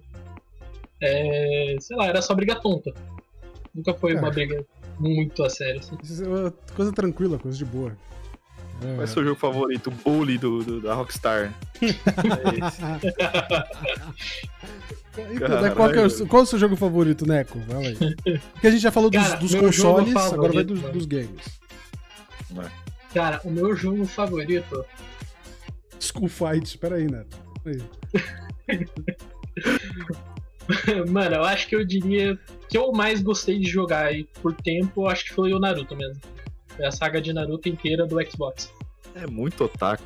[1.01, 2.93] É, sei lá, era só briga tonta.
[3.73, 4.65] Nunca foi uma briga
[4.99, 5.79] muito a sério.
[5.79, 5.95] Assim.
[5.95, 7.95] É coisa tranquila, coisa de boa.
[8.79, 9.87] Qual é o seu jogo favorito?
[9.87, 11.53] O Bully do, do da Rockstar.
[11.81, 12.81] é esse.
[15.31, 17.59] Então, qual, é o, qual é o seu jogo favorito, Neco?
[17.61, 17.95] Fala aí.
[18.53, 21.59] Porque a gente já falou dos, Cara, dos consoles, agora vai dos, dos games.
[22.51, 22.71] Vai.
[23.13, 24.85] Cara, o meu jogo favorito.
[25.99, 27.37] School Fight, espera aí, Neto.
[31.09, 32.37] Mano, eu acho que eu diria
[32.69, 36.21] que eu mais gostei de jogar e por tempo, acho que foi o Naruto mesmo.
[36.79, 38.71] Foi a saga de Naruto inteira do Xbox.
[39.13, 40.05] É muito otaku.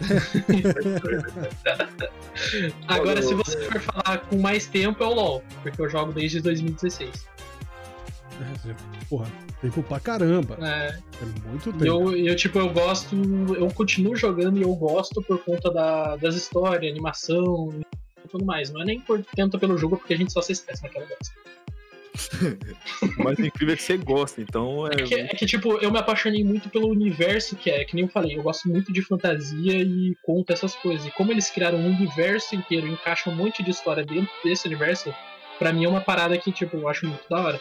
[2.86, 6.40] Agora, se você for falar com mais tempo, é o LoL, porque eu jogo desde
[6.40, 7.26] 2016.
[9.10, 9.26] Porra,
[9.60, 10.56] tempo pra caramba.
[10.60, 11.84] É, é muito tempo.
[11.84, 13.16] Eu, eu, tipo, eu gosto,
[13.56, 17.74] eu continuo jogando e eu gosto por conta da, das histórias, animação
[18.24, 18.70] e tudo mais.
[18.70, 21.34] Não é nem por tanto pelo jogo, porque a gente só se estressa naquela bosta.
[23.18, 24.90] Mas o incrível é que você gosta, então é...
[24.90, 28.04] É que, é que, tipo, eu me apaixonei muito pelo universo que é, que nem
[28.04, 31.06] eu falei, eu gosto muito de fantasia e conto essas coisas.
[31.06, 35.12] E como eles criaram um universo inteiro, encaixam um monte de história dentro desse universo,
[35.58, 37.60] pra mim é uma parada que, tipo, eu acho muito da hora.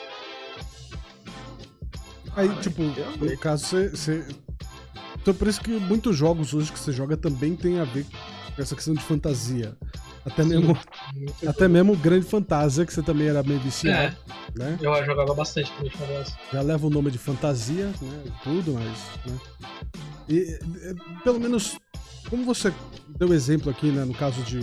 [2.36, 4.28] Aí, tipo, no caso, você, você.
[5.22, 8.06] Então, por isso que muitos jogos hoje que você joga também tem a ver
[8.56, 9.78] com essa questão de fantasia.
[10.26, 10.78] Até mesmo,
[11.48, 14.16] até mesmo Grande Fantasia, que você também era meio viciado.
[14.56, 14.78] É, né?
[14.82, 16.36] Eu jogava bastante Grande Fantasia.
[16.54, 18.24] Já leva o nome de fantasia, né?
[18.44, 19.00] Tudo, mas.
[19.26, 19.40] Né?
[20.30, 20.60] E,
[21.24, 21.80] pelo menos,
[22.30, 22.72] como você
[23.18, 24.06] deu exemplo aqui, né?
[24.06, 24.62] No caso de,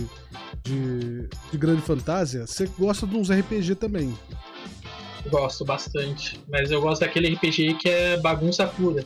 [0.63, 4.17] de, de Grande Fantasia, você gosta de uns RPG também.
[5.29, 6.39] Gosto bastante.
[6.49, 9.05] Mas eu gosto daquele RPG que é bagunça pura.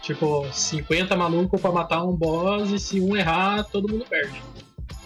[0.00, 4.42] Tipo, 50 malucos pra matar um boss e se um errar, todo mundo perde.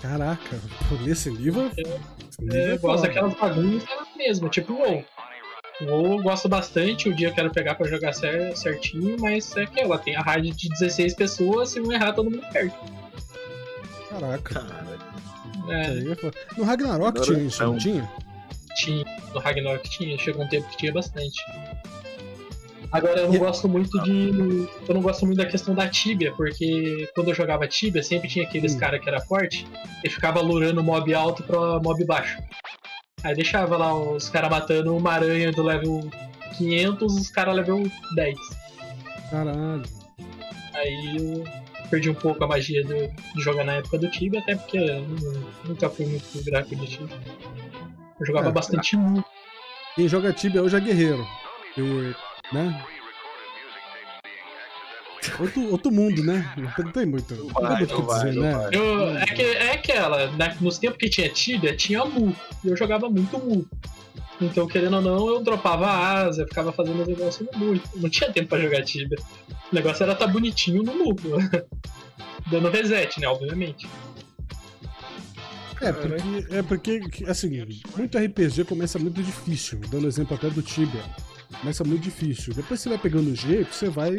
[0.00, 0.60] Caraca,
[1.02, 1.70] nesse nível.
[1.76, 5.04] É, é, eu gosto daquelas bagunças mesmo, tipo WoW.
[5.82, 9.80] WoW eu gosto bastante, o dia eu quero pegar pra jogar certinho, mas é que
[9.80, 12.74] ela tem a raid de 16 pessoas, se um errar, todo mundo perde.
[14.08, 14.66] Caraca.
[15.68, 15.94] É.
[16.56, 18.08] No Ragnarok tinha isso, não tinha?
[18.78, 21.38] tinha, no Ragnarok tinha, chegou um tempo que tinha bastante.
[22.90, 24.66] Agora eu não gosto muito de.
[24.88, 28.46] Eu não gosto muito da questão da Tibia, porque quando eu jogava Tibia, sempre tinha
[28.46, 28.78] aqueles hum.
[28.78, 29.66] cara que era forte
[30.02, 32.38] e ficava lurando mob alto pra mob baixo.
[33.22, 36.08] Aí deixava lá os caras matando uma aranha do level
[36.56, 37.82] 500, os caras level
[38.14, 38.38] 10.
[39.30, 39.82] Caralho.
[40.74, 41.44] Aí eu
[41.90, 45.06] perdi um pouco a magia de, de jogar na época do Tibia, até porque eu
[45.64, 47.16] nunca fui muito gráfico de Tibia.
[48.20, 49.24] Eu jogava é, bastante Mu.
[49.94, 51.26] Quem joga Tibia hoje é guerreiro.
[51.76, 52.14] E,
[52.52, 52.84] né?
[55.38, 56.52] Outro, outro mundo, né?
[56.56, 57.34] Não tem muito.
[57.34, 58.70] Não, vai, muito o que dizer, né?
[58.72, 60.56] Eu, é, que, é aquela, né?
[60.60, 62.34] nos tempos que tinha Tibia, tinha Mu.
[62.64, 63.66] E eu jogava muito Mu.
[64.40, 67.80] Então, querendo ou não, eu dropava a asa, ficava fazendo os negócios no Mu.
[67.96, 69.18] Não tinha tempo pra jogar Tibia.
[69.70, 71.16] O negócio era estar tá bonitinho no Mu.
[72.50, 73.28] Dando reset, né?
[73.28, 73.88] Obviamente.
[75.80, 77.64] É, porque, é porque, assim,
[77.96, 79.80] muito RPG começa muito difícil.
[79.90, 81.02] Dando exemplo até do Tibia.
[81.60, 82.54] Começa muito difícil.
[82.54, 84.12] Depois você vai pegando o jeito, você vai.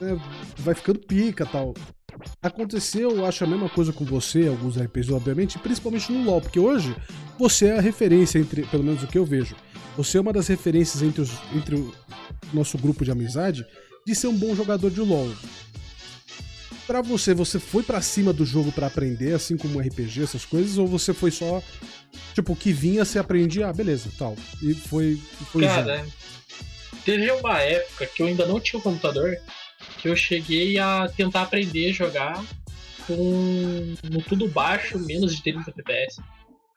[0.00, 0.20] Né,
[0.58, 1.74] vai ficando pica tal.
[2.42, 6.58] Aconteceu, eu acho a mesma coisa com você, alguns RPGs, obviamente, principalmente no LoL, porque
[6.58, 6.96] hoje
[7.38, 9.54] você é a referência entre, pelo menos o que eu vejo,
[9.96, 11.92] você é uma das referências entre, os, entre o
[12.54, 13.66] nosso grupo de amizade
[14.06, 15.30] de ser um bom jogador de LoL.
[16.86, 20.78] Pra você, você foi para cima do jogo para aprender, assim como RPG, essas coisas,
[20.78, 21.60] ou você foi só,
[22.32, 24.36] tipo, o que vinha, você aprendia, ah, beleza, tal.
[24.62, 25.20] E foi.
[25.50, 26.12] foi Cara, usando.
[27.04, 29.36] teve uma época que eu ainda não tinha o um computador,
[29.98, 32.44] que eu cheguei a tentar aprender a jogar
[33.06, 36.20] com no tudo baixo, menos de 30 FPS.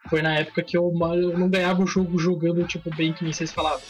[0.09, 3.33] Foi na época que eu, eu não ganhava o jogo jogando, tipo, bem que nem
[3.33, 3.81] vocês falavam.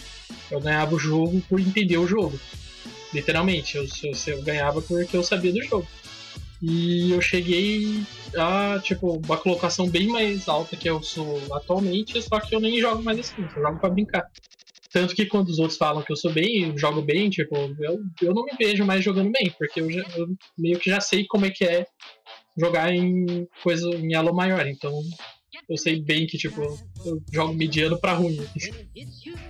[0.52, 2.38] Eu ganhava o jogo por entender o jogo.
[3.14, 5.88] Literalmente, eu, eu, eu ganhava porque eu sabia do jogo.
[6.62, 8.04] E eu cheguei
[8.38, 12.80] a, tipo, uma colocação bem mais alta que eu sou atualmente, só que eu nem
[12.80, 14.30] jogo mais assim, eu jogo pra brincar.
[14.92, 18.00] Tanto que quando os outros falam que eu sou bem, eu jogo bem, tipo, eu,
[18.22, 21.26] eu não me vejo mais jogando bem, porque eu, já, eu meio que já sei
[21.28, 21.86] como é que é
[22.58, 25.00] jogar em coisa em elo maior, então
[25.70, 26.62] eu sei bem que, tipo,
[27.06, 28.40] eu jogo mediano pra ruim.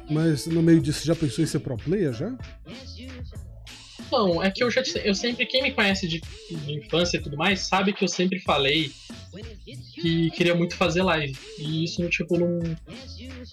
[0.10, 2.38] Mas no meio disso, já pensou em ser pro player já?
[4.12, 7.38] Não, é que eu já eu sempre, quem me conhece de, de, infância e tudo
[7.38, 8.92] mais, sabe que eu sempre falei
[9.94, 11.38] que queria muito fazer live.
[11.58, 12.60] E isso, tipo, não,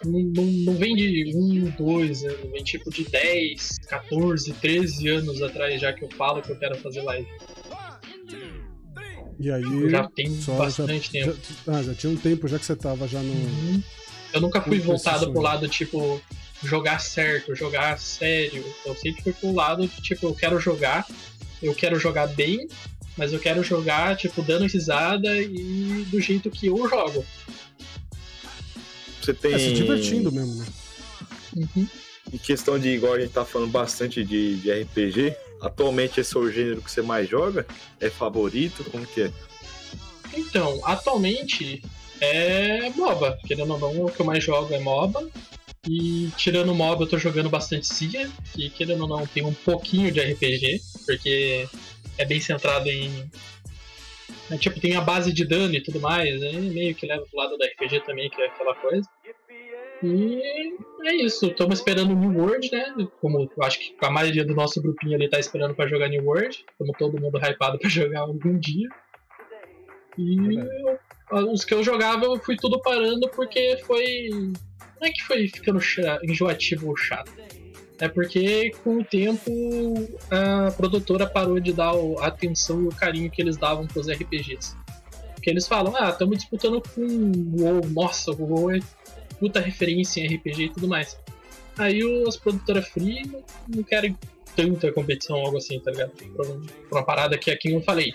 [0.04, 5.80] não, não vem de um, dois anos, vem tipo de 10, 14, 13 anos atrás
[5.80, 7.28] já que eu falo que eu quero fazer live.
[9.38, 9.90] E aí.
[9.90, 11.36] Já tem bastante já, tempo.
[11.66, 13.32] Já, ah, já tinha um tempo já que você tava já no.
[13.32, 13.82] Uhum.
[14.32, 16.20] Eu nunca fui voltado pro lado, tipo,
[16.62, 18.64] jogar certo, jogar sério.
[18.84, 21.06] Eu sempre fui pro lado de, tipo, eu quero jogar,
[21.62, 22.66] eu quero jogar bem,
[23.16, 27.24] mas eu quero jogar, tipo, dando risada e do jeito que eu jogo.
[29.20, 29.54] Você tem.
[29.54, 30.66] É, se divertindo mesmo, né?
[31.56, 31.88] Uhum.
[32.32, 36.40] Em questão de, igual a gente tá falando bastante de, de RPG, atualmente esse é
[36.40, 37.66] o gênero que você mais joga?
[38.00, 38.84] É favorito?
[38.84, 39.32] Como que é?
[40.34, 41.82] Então, atualmente
[42.20, 43.38] é MOBA.
[43.46, 45.28] Querendo ou não, o que eu mais jogo é MOBA.
[45.88, 50.11] E tirando MOBA, eu tô jogando bastante CIA, que querendo ou não, tem um pouquinho
[50.11, 51.68] de RPG, porque
[52.18, 53.31] é bem centrado em.
[54.51, 56.53] É, tipo, tem a base de dano e tudo mais, né?
[56.53, 59.09] meio que leva pro lado do RPG também, que é aquela coisa.
[60.03, 60.40] E
[61.05, 62.94] é isso, estamos esperando o New World, né?
[63.20, 66.64] Como acho que a maioria do nosso grupinho ali tá esperando para jogar New World,
[66.79, 68.88] como todo mundo hypado para jogar algum dia.
[70.18, 70.57] E
[71.31, 74.31] eu, os que eu jogava eu fui tudo parando porque foi
[75.00, 75.80] não é que foi ficando
[76.22, 77.32] enjoativo ou chato.
[77.98, 79.50] É porque com o tempo
[80.30, 84.76] a produtora parou de dar a atenção e o carinho que eles davam pros RPGs.
[85.35, 88.80] Porque eles falam, ah, estamos disputando com o WoW, nossa, o WoW é
[89.38, 91.18] puta referência em RPG e tudo mais.
[91.78, 93.30] Aí as produtoras free
[93.68, 94.16] não querem
[94.54, 96.11] tanta competição, algo assim, tá ligado?
[96.11, 96.46] Pra,
[96.90, 98.12] uma parada que aqui eu falei.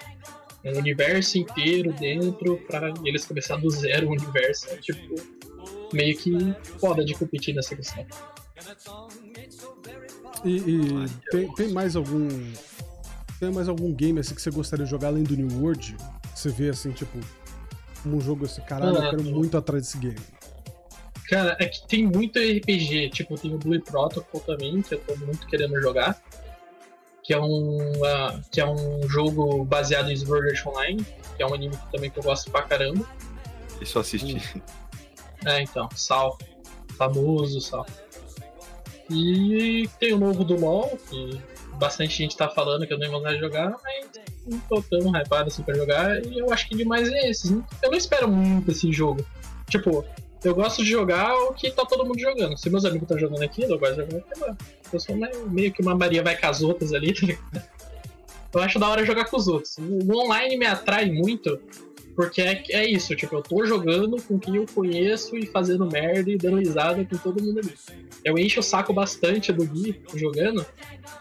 [0.64, 4.70] Um universo inteiro dentro pra eles começar do zero o universo.
[4.70, 5.16] É, tipo,
[5.94, 8.06] meio que foda de competir nessa questão.
[10.44, 12.28] E, e tem, tem, mais algum.
[13.40, 15.96] Tem mais algum game assim que você gostaria de jogar além do New World?
[16.36, 17.18] Você vê assim, tipo,
[18.06, 20.20] um jogo assim, caralho, eu quero muito atrás desse game.
[21.28, 25.16] Cara, é que tem muito RPG, tipo, tem o Blue Protocol também, que eu tô
[25.18, 26.22] muito querendo jogar.
[27.24, 31.06] Que é um, uh, que é um jogo baseado em Sword Online,
[31.38, 33.08] que é um anime também que eu gosto pra caramba.
[33.80, 34.42] Isso assisti.
[34.58, 34.62] Hum.
[35.46, 36.38] É, então, Sal.
[36.98, 37.86] Famoso Sal.
[39.10, 41.42] E tem o novo do LoL, que
[41.78, 44.08] bastante gente tá falando que eu tenho vontade de jogar, mas
[44.46, 47.52] não tô tão hypado assim pra jogar, e eu acho que demais é esses.
[47.52, 49.26] Eu não espero muito esse jogo.
[49.70, 50.06] Tipo,
[50.44, 52.58] eu gosto de jogar o que tá todo mundo jogando.
[52.58, 54.58] Se meus amigos estão jogando aquilo, eu gosto de jogar.
[54.92, 55.16] Eu sou
[55.48, 57.64] meio que uma Maria vai com as outras ali, tá ligado?
[58.54, 59.78] Eu acho da hora jogar com os outros.
[59.78, 61.60] O online me atrai muito
[62.16, 66.30] porque é, é isso, tipo, eu tô jogando com quem eu conheço e fazendo merda
[66.30, 67.74] e dando risada com todo mundo ali.
[68.24, 70.66] Eu encho o saco bastante do Gui jogando,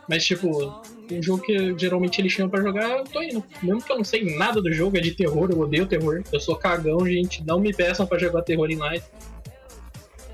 [0.08, 3.44] mas tipo, um jogo que geralmente ele chama pra jogar, eu tô indo.
[3.62, 6.22] Mesmo que eu não sei nada do jogo, é de terror, eu odeio terror.
[6.32, 7.44] Eu sou cagão, gente.
[7.44, 9.04] Não me peçam pra jogar terror em live.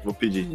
[0.05, 0.47] Vou pedir.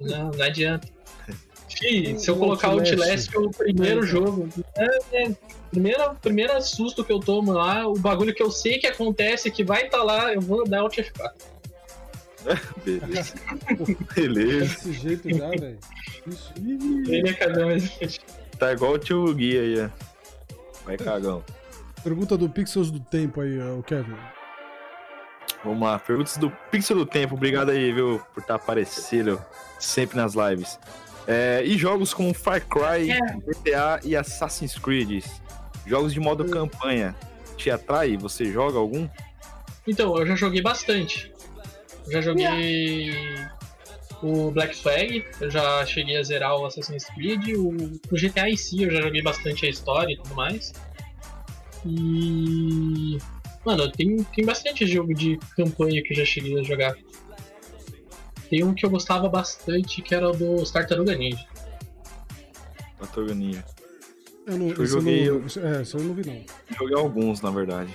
[0.00, 0.88] Não, não adianta.
[1.68, 4.48] Fih, se eu colocar o Outlast, é o primeiro jogo.
[4.76, 5.36] É, é,
[5.72, 9.64] primeira, primeira susto que eu tomo lá, o bagulho que eu sei que acontece, que
[9.64, 11.32] vai estar tá lá, eu vou dar Alt F4.
[12.84, 13.34] Beleza.
[14.14, 14.66] Beleza.
[14.66, 15.78] Desse jeito já, velho.
[17.08, 18.20] Ele é cagão, mas...
[18.58, 19.88] Tá igual o tio Gui aí, ó.
[20.84, 21.42] Vai cagão.
[22.04, 24.16] Pergunta do Pixels do Tempo aí, o Kevin.
[25.64, 27.34] Vamos lá, perguntas do Pixel do Tempo.
[27.34, 29.40] Obrigado aí, viu, por estar tá aparecendo
[29.78, 30.78] sempre nas lives.
[31.26, 33.18] É, e jogos como Far Cry, é.
[33.18, 35.24] GTA e Assassin's Creed.
[35.86, 37.14] Jogos de modo campanha.
[37.56, 38.16] Te atrai?
[38.16, 39.08] Você joga algum?
[39.86, 41.32] Então, eu já joguei bastante.
[42.10, 43.12] Já joguei
[44.22, 48.56] o Black Flag, eu já cheguei a zerar o Assassin's Creed, o, o GTA em
[48.56, 50.72] si eu já joguei bastante a história e tudo mais.
[51.84, 53.18] E.
[53.64, 56.94] Mano, tem, tem bastante jogo de campanha que eu já cheguei a jogar.
[58.48, 61.44] Tem um que eu gostava bastante que era o do Tartaruga Ninja.
[62.98, 63.64] Tartaruga Ninja.
[64.46, 65.30] Eu, não, eu joguei.
[65.30, 66.76] Não, é, isso eu não vi não.
[66.76, 67.94] Joguei alguns, na verdade.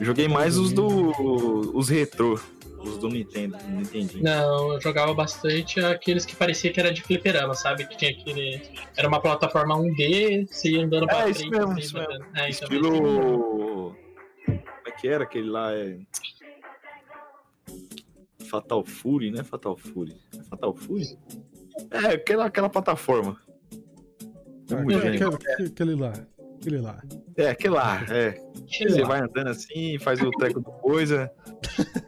[0.00, 0.86] Joguei mais os do.
[1.76, 2.38] os retrô.
[2.82, 4.24] Os do Nintendo, Nintendinho.
[4.24, 7.86] Não, eu jogava bastante aqueles que parecia que era de fliperama, sabe?
[7.86, 8.62] Que tinha aquele.
[8.96, 11.50] Era uma plataforma 1D, você ia andando pra é, frente.
[11.50, 12.26] Mesmo, isso mesmo.
[12.34, 13.94] É, Estilo.
[14.46, 15.74] Como é que era aquele lá?
[15.74, 15.98] É...
[18.46, 19.44] Fatal Fury, né?
[19.44, 20.16] Fatal Fury.
[20.48, 21.18] Fatal Fury?
[21.90, 23.38] É, aquela, aquela plataforma.
[24.72, 26.12] É, aquele, aquele lá.
[26.60, 27.02] Aquele lá.
[27.38, 28.38] É, aquele lá, é.
[28.68, 31.30] Você vai andando assim, faz o treco do coisa.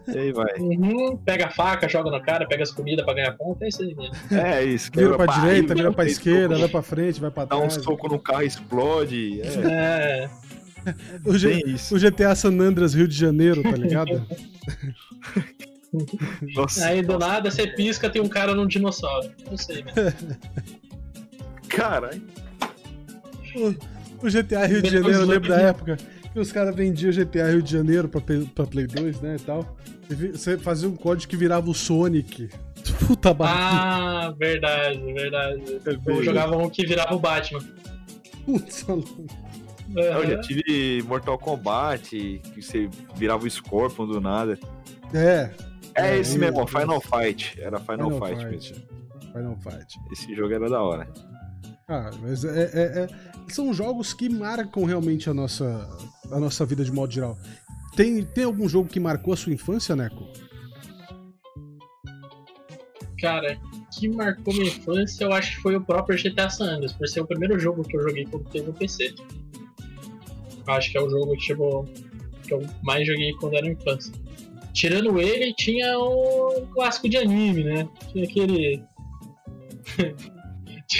[0.09, 0.59] e aí vai.
[0.59, 3.83] Uhum, pega a faca, joga na cara, pega as comidas pra ganhar ponta, é isso
[3.83, 4.14] aí mesmo.
[4.31, 4.90] É isso.
[4.94, 7.61] Vira pra direita, vira pra esquerda, vai pra frente, vai pra trás.
[7.62, 9.40] Dá um soco no carro e explode.
[9.40, 10.29] É.
[10.29, 10.31] É.
[11.25, 14.27] O, G o, GTA San Andreas Rio de Janeiro, tá ligado?
[16.57, 17.29] nossa, aí do nossa.
[17.29, 19.31] nada você pisca, tem um cara num dinossauro.
[19.48, 19.92] Não sei, né?
[21.68, 22.20] Caralho.
[23.54, 25.98] O GTA Rio de Janeiro, eu lembro da época
[26.32, 28.20] que os caras vendiam GTA Rio de Janeiro pra,
[28.54, 29.76] pra Play 2, né, e tal.
[30.08, 32.48] Você fazia um código que virava o Sonic.
[33.06, 33.60] Puta barulho.
[33.60, 35.80] Ah, verdade, verdade.
[36.06, 37.60] Eu jogava um que virava o Batman.
[38.44, 39.26] Putz, uhum.
[39.94, 44.58] Eu já tive Mortal Kombat, que você virava o Scorpion do nada.
[45.12, 45.50] É.
[45.94, 47.60] É, é esse mesmo, Final Fight.
[47.60, 48.76] Era Final, Final Fight, Fight mesmo.
[49.32, 50.00] Final Fight.
[50.10, 51.06] Esse jogo era da hora.
[51.92, 53.09] Ah, mas é, é, é,
[53.48, 55.87] são jogos que marcam realmente a nossa,
[56.31, 57.37] a nossa vida de modo geral.
[57.94, 60.26] Tem, tem algum jogo que marcou a sua infância, Neco?
[63.20, 63.61] Cara,
[63.94, 67.20] que marcou minha infância, eu acho que foi o próprio GTA San Andreas, por ser
[67.20, 69.14] o primeiro jogo que eu joguei quando teve no PC.
[70.66, 71.87] Acho que é o jogo tipo,
[72.42, 74.14] que eu mais joguei quando era infância.
[74.72, 77.87] Tirando ele, tinha o clássico de anime, né?
[78.11, 78.83] Tinha aquele.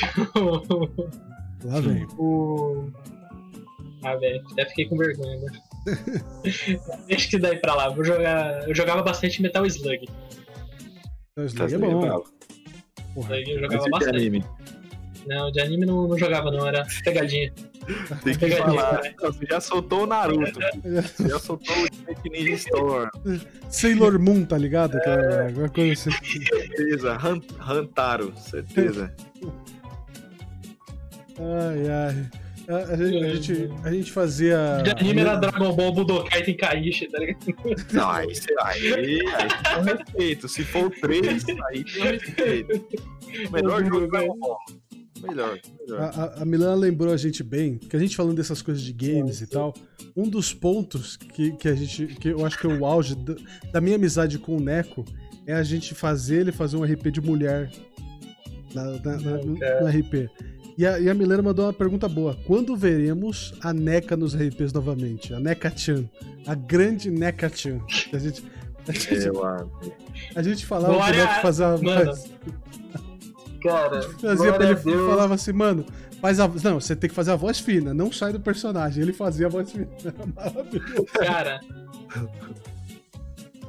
[1.65, 2.07] Lá vem.
[2.19, 2.91] O...
[4.03, 5.53] Ah, velho, até fiquei com vergonha, né?
[7.07, 7.89] Deixa que daí pra lá.
[7.89, 8.69] Vou jogar.
[8.69, 10.09] Eu jogava bastante Metal Slug.
[11.37, 12.25] Metal Slug é bom.
[13.15, 13.37] Porra.
[13.39, 14.13] eu jogava bastante.
[14.13, 14.45] De anime.
[15.27, 17.53] Não, de anime não, não jogava, não, era pegadinha.
[18.25, 19.01] Tem que pegadinha, falar.
[19.21, 20.59] Você já soltou o Naruto.
[20.83, 23.09] Você já soltou o Snake Ninja Storm.
[23.69, 24.99] Sailor Moon, tá ligado?
[25.01, 26.45] Cara, alguma coisa assim.
[26.45, 27.19] Certeza,
[27.61, 29.15] Hantaro, certeza.
[31.39, 32.43] Ai, ai.
[32.69, 34.83] A, a, gente, a, gente, a gente fazia.
[34.85, 37.47] De anime era Dragon Ball Budokai Tenkaichi, tá ligado?
[37.93, 38.29] Não, aí,
[38.63, 40.49] aí, aí tem um respeito.
[40.49, 42.87] Se for o 3, aí tem um respeito.
[43.51, 44.59] Melhor jogo do Dragon Ball.
[45.23, 46.01] Melhor, melhor.
[46.01, 49.41] A, a, Milana lembrou a gente bem, que a gente falando dessas coisas de games
[49.41, 49.73] e tal,
[50.17, 52.07] um dos pontos que, que a gente.
[52.07, 53.35] que eu acho que é o auge da,
[53.73, 55.05] da minha amizade com o Neco
[55.47, 57.71] é a gente fazer ele fazer um RP de mulher
[58.75, 60.31] na, na, na, no, no RP.
[60.77, 62.37] E a, e a Milena mandou uma pergunta boa.
[62.47, 65.35] Quando veremos a NECA nos RPs novamente?
[65.35, 66.09] A NECA-chan.
[66.47, 67.81] A grande NECA-chan.
[68.13, 68.45] A gente,
[68.89, 69.31] a gente,
[70.35, 71.15] a gente falava Glória...
[71.15, 71.79] que o Neco fazia...
[71.79, 72.33] Faz...
[73.63, 75.85] Cara, fazia pra ele falava assim, mano,
[76.21, 76.49] faz a...
[76.49, 79.03] Não, você tem que fazer a voz fina, não sai do personagem.
[79.03, 79.89] Ele fazia a voz fina.
[80.05, 81.07] Era maravilhoso.
[81.13, 81.61] Cara,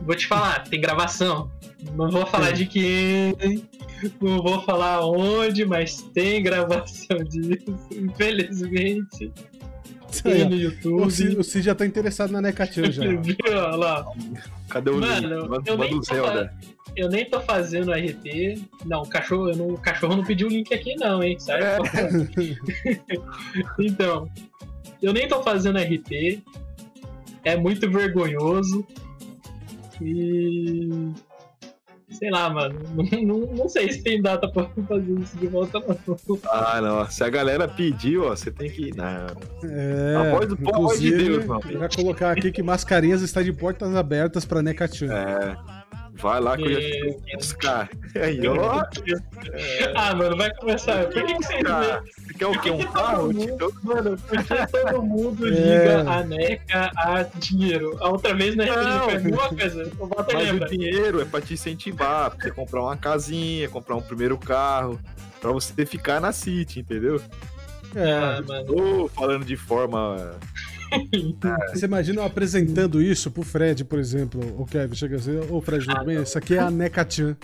[0.02, 1.52] vou te falar, tem gravação.
[1.96, 2.54] Não vou falar é.
[2.54, 3.36] de quem,
[4.22, 9.32] não vou falar onde, mas tem gravação disso, infelizmente.
[10.22, 11.02] Tem no YouTube.
[11.02, 13.04] O Cid, o Cid já tá interessado na Necatio já.
[13.48, 14.06] Olha lá.
[14.70, 15.68] Cadê o Mano, link?
[15.68, 16.54] eu, nem Zelda.
[16.96, 18.62] eu nem tô fazendo RT.
[18.86, 21.40] Não, o cachorro, não, o cachorro não pediu o link aqui, não, hein?
[21.40, 21.86] Certo?
[21.98, 22.54] É.
[23.84, 24.30] então,
[25.02, 26.44] eu nem tô fazendo RT.
[27.44, 28.86] É muito vergonhoso.
[30.02, 31.12] E
[32.14, 32.80] Sei lá, mano.
[33.24, 36.40] Não, não, sei se tem data pra fazer isso de volta, não.
[36.50, 37.10] Ah, não.
[37.10, 38.96] Se a galera pediu, ó, você tem que ir.
[38.96, 39.06] Não.
[39.70, 41.62] É, a voz do povo de Deus, mano.
[41.80, 45.12] Vai colocar aqui que Mascarinhas está de portas abertas pra Necatinho.
[45.12, 45.58] É.
[46.24, 47.90] Vai lá que eu já tenho 500k.
[48.24, 48.82] Aí, ó.
[49.94, 51.04] Ah, mano, vai começar.
[51.06, 51.58] Por que, que você.
[51.58, 52.72] Você quer o quê?
[52.72, 53.34] Um carro?
[53.34, 55.50] Mundo, mano, porque todo mundo é.
[55.50, 57.98] liga a NECA a dinheiro.
[58.00, 59.92] A outra vez na RPG foi a mesma coisa.
[60.00, 60.66] Mas lembra.
[60.66, 64.98] o dinheiro é pra te incentivar, pra você comprar uma casinha, comprar um primeiro carro,
[65.42, 67.22] pra você ficar na City, entendeu?
[67.94, 69.10] É, ah, mano.
[69.10, 70.40] falando de forma
[71.74, 75.86] Você imagina eu apresentando isso pro Fred, por exemplo, o Kevin chega assim, ô Fred,
[75.86, 76.22] tudo bem?
[76.22, 77.36] Isso aqui é a NECA-chan.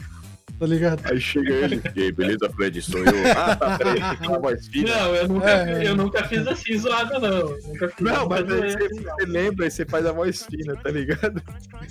[0.59, 1.01] Tá ligado?
[1.05, 2.81] Aí chega ele, e aí, beleza, Fred?
[2.81, 3.31] Sou eu.
[3.37, 4.01] Ah, tá, peraí,
[4.41, 4.93] voz fina.
[4.93, 5.87] Não, eu nunca, é.
[5.87, 7.57] eu nunca fiz assim zoada, não.
[7.65, 10.91] Nunca fiz não, mas aí você, você lembra e você faz a voz fina, tá
[10.91, 11.41] ligado?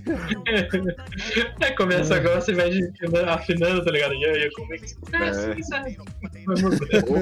[1.62, 2.18] é, começa é.
[2.18, 2.70] agora, você vai
[3.26, 4.12] afinando, tá ligado?
[4.12, 5.28] E aí, como é que você tá é.
[5.30, 5.98] assim, sabe?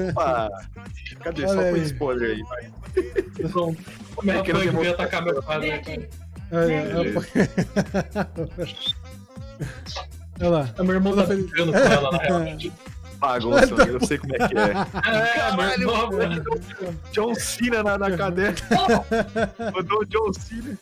[0.09, 0.49] Opa!
[1.23, 1.45] Cadê?
[1.45, 1.71] Olha Só aí.
[1.71, 2.71] põe spoiler aí, vai.
[3.49, 3.81] Pronto.
[4.15, 6.09] Como é que eu vou atacar meu quadro aqui?
[6.51, 7.03] Olha,
[10.39, 10.69] Olha lá.
[10.77, 12.41] A minha irmã tá brincando com ela, na real.
[13.19, 14.61] Bagunça, eu sei como é que é.
[14.61, 14.73] É,
[15.39, 15.89] Caralho,
[17.11, 18.55] John Cena na, na cadeira.
[19.73, 20.77] Mandou o John Cena.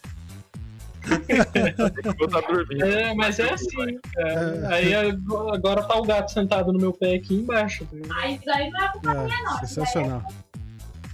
[2.81, 4.67] é, mas é assim, cara.
[4.69, 7.87] Aí agora tá o gato sentado no meu pé aqui embaixo.
[8.13, 9.59] Ah, isso aí não é culpa é, minha, não.
[9.59, 10.23] Sensacional.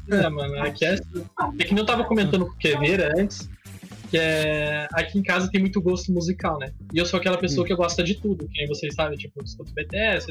[0.09, 1.25] É, mano, aqui é assim.
[1.59, 3.47] É que nem eu tava comentando com o Queveira antes
[4.11, 4.89] que é.
[4.91, 6.73] Aqui em casa tem muito gosto musical, né?
[6.93, 7.67] E eu sou aquela pessoa hum.
[7.67, 10.27] que gosta de tudo, que vocês sabem, tipo, escuto BTS,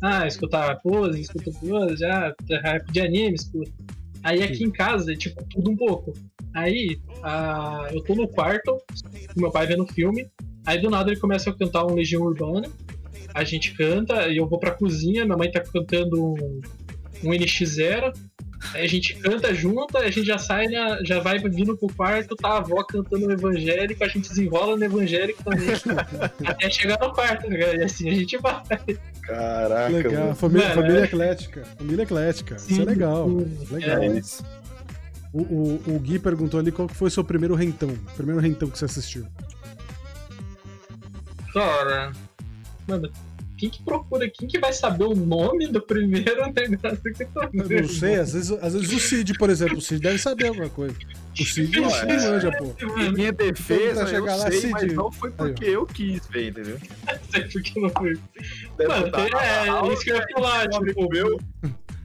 [0.00, 2.32] ah, escutar pose, escuto pose, já,
[2.62, 3.72] rap de anime, escuto.
[4.22, 6.12] Aí aqui em casa é tipo tudo um pouco.
[6.54, 8.78] Aí ah, eu tô no quarto,
[9.36, 10.30] meu pai vendo filme,
[10.64, 12.68] aí do nada ele começa a cantar um Legião Urbana,
[13.34, 16.60] a gente canta, e eu vou pra cozinha, minha mãe tá cantando um,
[17.24, 18.12] um NX0,
[18.74, 22.36] Aí a gente canta junto, a gente já sai, na, já vai vindo pro quarto,
[22.36, 25.68] tá a avó cantando no evangélico, a gente desenrola no evangélico também.
[26.46, 27.76] até chegar no quarto, né?
[27.76, 28.62] E assim a gente vai.
[29.22, 29.88] Caraca.
[29.88, 31.04] Legal, família, Mano, família é...
[31.04, 31.64] eclética.
[31.78, 32.58] Família eclética.
[32.58, 33.28] Sim, isso é legal.
[33.28, 33.74] Sim.
[33.74, 34.02] Legal.
[34.02, 34.44] É isso.
[35.32, 37.96] O, o, o, Gui perguntou ali qual foi o seu primeiro rentão.
[38.16, 39.26] Primeiro rentão que você assistiu.
[41.52, 42.12] Cara.
[42.86, 43.10] Mano,
[43.60, 44.26] quem que procura?
[44.30, 47.70] Quem que vai saber o nome do primeiro negócio que tá vendo?
[47.70, 50.48] Eu não sei, às vezes, às vezes o Cid, por exemplo, o Cid deve saber
[50.48, 50.96] alguma coisa.
[51.38, 52.74] O Cid não é, manja, pô.
[52.98, 54.72] Em minha defesa, eu lá, sei, Cid.
[54.72, 56.78] mas não foi porque Aí, eu quis ver, entendeu?
[57.30, 58.18] sei porque não foi.
[58.88, 61.38] Mano, é, isso que eu ia falar, tipo, meu...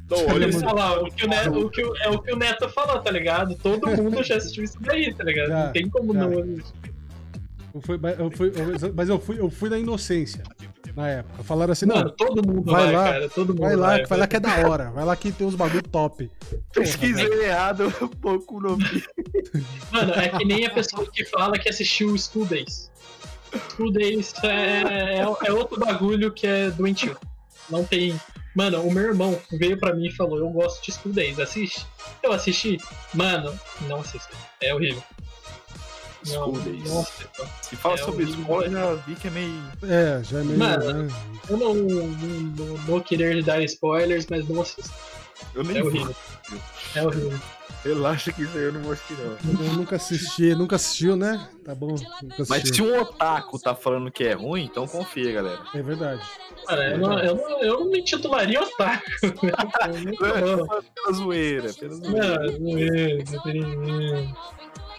[0.09, 2.69] Não, olha falar, o que o, Neto, o que o, é o que o Neto
[2.69, 3.55] falou, tá ligado?
[3.55, 5.47] Todo mundo já assistiu isso daí, tá ligado?
[5.47, 6.27] Já, não tem como já.
[6.27, 6.57] não.
[7.75, 10.41] Eu fui, eu fui, eu, mas eu fui, eu fui na inocência
[10.95, 11.43] na época.
[11.43, 14.05] Falaram assim, Mano, não, todo mundo vai, vai lá, cara, todo mundo vai lá, vai,
[14.05, 16.31] vai lá que é da hora, vai lá que tem uns bagulho top.
[16.73, 19.03] Pesquisei Porra, errado um pouco o nome.
[19.91, 22.89] Mano, é que nem a pessoa que fala que assistiu School Days.
[23.71, 27.17] School Days é, é, é outro bagulho que é doentio.
[27.69, 28.17] Não tem.
[28.55, 31.85] Mano, o meu irmão veio pra mim e falou: Eu gosto de School Days, assiste.
[32.23, 32.79] Eu assisti.
[33.13, 33.53] Mano,
[33.89, 34.29] não assista.
[34.61, 35.03] É horrível.
[36.25, 36.89] School Days.
[37.61, 39.63] Se fala é sobre spoiler, já vi que é meio.
[39.83, 40.59] É, já é meio.
[40.59, 41.15] Mano, né?
[41.49, 44.93] eu não, não, não, vou querer dar spoilers, mas não assisto.
[45.53, 46.15] Eu nem é horrível.
[46.95, 47.39] É horrível.
[47.85, 49.63] Relaxa que isso aí eu não vou assistir, não.
[49.63, 51.47] Eu nunca assisti, nunca assistiu, né?
[51.63, 51.95] Tá bom.
[52.49, 55.59] Mas se um otaku tá falando que é ruim, então confia, galera.
[55.71, 56.21] É verdade.
[56.65, 59.03] Cara, eu, não, eu, não, eu não me titularia otaku.
[60.17, 62.39] pela zoeira, pela zoeira.
[62.39, 63.23] Não, zoeira,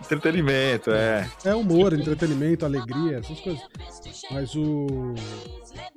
[0.00, 1.28] Entretenimento, é.
[1.44, 3.62] É humor, entretenimento, alegria, essas coisas.
[4.30, 4.62] Mas o.
[4.62, 5.14] o,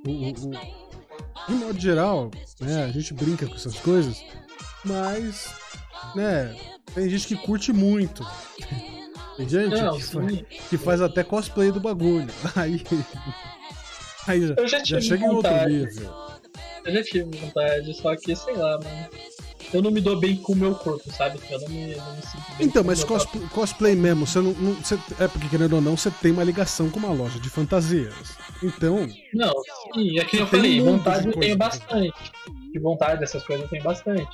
[0.07, 0.79] o, o
[1.47, 4.23] de modo geral, né, a gente brinca com essas coisas,
[4.85, 5.53] mas,
[6.15, 6.55] né,
[6.93, 8.25] tem gente que curte muito.
[9.37, 12.27] Tem gente Não, que, faz, que, faz, até cosplay do bagulho.
[12.55, 12.83] Aí.
[14.27, 16.13] Aí já, já, chega em outro nível.
[16.85, 19.09] Eu já tive vontade, só que, sei lá, mano
[19.73, 21.39] eu não me dou bem com o meu corpo, sabe?
[21.49, 24.73] Eu não me, não me sinto bem Então, mas cosplay, cosplay mesmo, você não, não
[24.73, 28.37] você, é porque querendo ou não, você tem uma ligação com uma loja de fantasias.
[28.63, 29.07] Então.
[29.33, 29.53] Não,
[29.93, 32.13] sim, é que eu falei, vontade eu tenho bastante.
[32.71, 34.29] De vontade dessas coisas eu tenho bastante.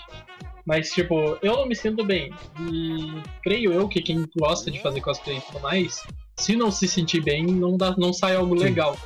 [0.66, 2.34] Mas, tipo, eu não me sinto bem.
[2.60, 6.02] E creio eu que quem gosta de fazer cosplay e tudo mais,
[6.38, 8.64] se não se sentir bem, não, dá, não sai algo sim.
[8.64, 8.98] legal.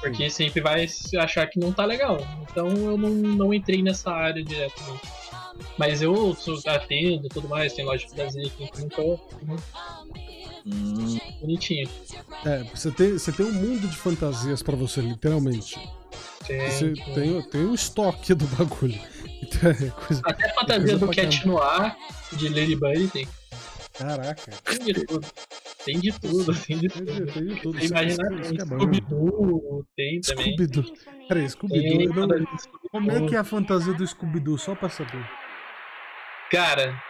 [0.00, 0.86] Porque sempre vai
[1.18, 2.18] achar que não tá legal.
[2.42, 5.02] Então eu não, não entrei nessa área diretamente.
[5.78, 9.20] Mas eu sou, atendo e tudo mais, tem loja de Brasil aqui, então
[10.66, 11.18] hum.
[11.40, 11.88] bonitinho.
[12.44, 15.78] É, você tem, você tem um mundo de fantasias pra você, literalmente.
[16.46, 19.00] Tem, você tem, tem, tem um estoque do bagulho.
[19.42, 21.96] Então, é coisa, Até a fantasia é do Cat Noir,
[22.32, 23.28] de Ladybug tem.
[23.92, 24.52] Caraca.
[24.64, 25.26] Tem de tudo.
[25.84, 27.06] Tem de tudo, tem de tudo.
[27.06, 27.78] Tem, tem de tudo.
[27.78, 30.56] Tem, imagina, tem Scooby-Doo, tem também.
[30.56, 30.84] Scooby-Doo.
[31.28, 32.46] Peraí, Scooby-Doo.
[32.90, 35.24] Como é que é a fantasia do Scooby-Doo, só pra saber?
[36.50, 37.00] Cara,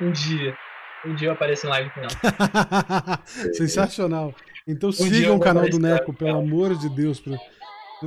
[0.00, 0.56] um dia.
[1.04, 3.20] Um dia eu apareço em live com ela.
[3.52, 4.34] Sensacional.
[4.66, 7.20] Então um sigam o canal do Neco, pelo amor de Deus.
[7.20, 7.38] Pra...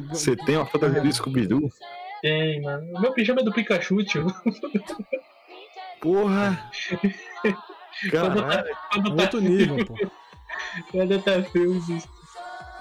[0.09, 1.69] Você tem uma fantasia do Scooby-Doo?
[2.21, 2.97] Tem, mano.
[2.97, 4.27] O meu pijama é do Pikachu, tio.
[6.01, 6.71] Porra!
[8.11, 8.33] Caralho.
[8.33, 9.95] Quando tá, quando tá Outro nível, pô.
[10.91, 11.81] Quando tá frio,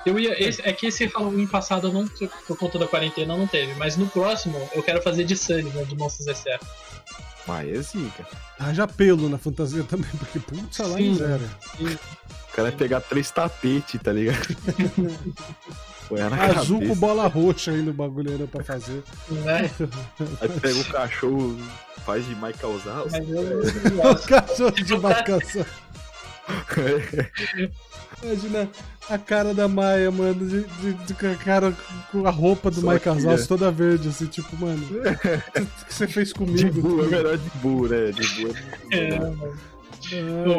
[0.04, 0.42] Eu ia.
[0.42, 2.06] Esse, é que esse Halloween passado não,
[2.46, 3.74] por conta da quarentena, não teve.
[3.74, 5.84] Mas no próximo eu quero fazer de Sunny, né?
[5.84, 6.58] De Monstros S.A.
[7.46, 8.26] Mas é zica.
[8.58, 11.44] Haja pelo na fantasia também, porque putz, lá em zero.
[11.80, 14.38] O cara vai pegar três tapetes, tá ligado?
[16.56, 16.94] Azul cabeça.
[16.94, 19.02] com bola roxa aí no bagulho ainda pra fazer.
[19.28, 19.70] Né?
[20.40, 21.58] Aí pega o cachorro,
[22.04, 23.12] faz de Michael Zaus.
[23.12, 25.66] O cachorro de Michael Zaus.
[28.26, 28.68] Imagina
[29.08, 31.72] a cara da Maia, mano, de, de, de cara
[32.10, 34.82] com a roupa do Só Mike Casals toda verde, assim, tipo, mano,
[35.56, 36.56] o que você fez comigo?
[36.56, 38.10] De boa, é melhor de boa, né?
[38.10, 38.54] De boa.
[38.90, 39.58] É, é mano.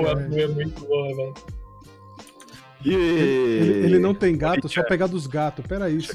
[0.08, 1.34] A boa é muito boa, velho.
[2.86, 2.94] E...
[2.94, 5.66] Ele, ele, não tem gato, só pegar dos gatos.
[5.66, 6.14] Pera aí, isso,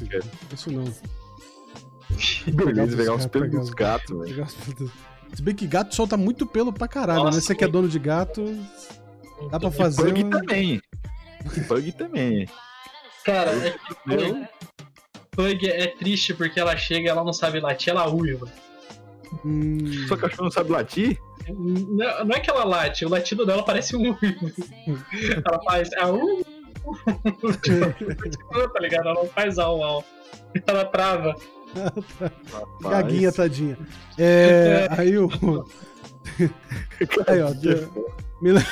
[0.53, 0.85] isso não.
[2.47, 4.47] Beleza, pegar os pelos dos gatos, velho.
[5.35, 7.43] Se bem que gato solta muito pelo pra caralho, Nossa, né?
[7.43, 8.43] Você que é dono de gato,
[9.51, 10.05] dá pra fazer.
[10.05, 10.31] Pug um...
[10.31, 10.81] também.
[11.67, 12.49] Pug também.
[13.25, 14.49] Cara, é que Pug,
[15.31, 18.47] Pug é triste porque ela chega ela não sabe latir, ela uiva.
[19.45, 19.79] Hum...
[20.07, 21.19] Sua cachorro não sabe latir?
[21.49, 24.53] Não, não, é que ela late, o latido dela parece um uivo.
[25.45, 25.91] ela faz.
[25.93, 26.43] É um...
[28.73, 29.09] tá ligado?
[29.09, 30.05] Ela não faz au au.
[30.67, 31.35] Ela trava.
[32.83, 33.79] Gaguinha, tadinha.
[34.19, 35.29] É, aí o.
[37.27, 37.51] aí, ó.
[38.43, 38.67] Milena...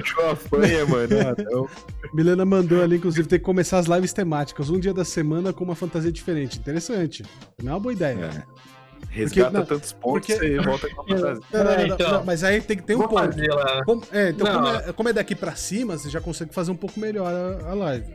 [0.00, 1.08] Achou a fanha, mano.
[1.20, 4.70] Ah, Milena mandou ali, inclusive, tem que começar as lives temáticas.
[4.70, 6.58] Um dia da semana com uma fantasia diferente.
[6.58, 7.24] Interessante.
[7.60, 8.46] Não é uma boa ideia.
[8.52, 8.66] É.
[9.10, 10.46] Resgata porque, não, tantos pontos porque...
[10.46, 11.42] e volta com a fantasia.
[11.52, 13.36] Não, não, não, então, mas aí tem que ter um ponto.
[13.84, 16.76] Como, é, então, como é, como é, daqui pra cima, você já consegue fazer um
[16.76, 18.14] pouco melhor a, a live.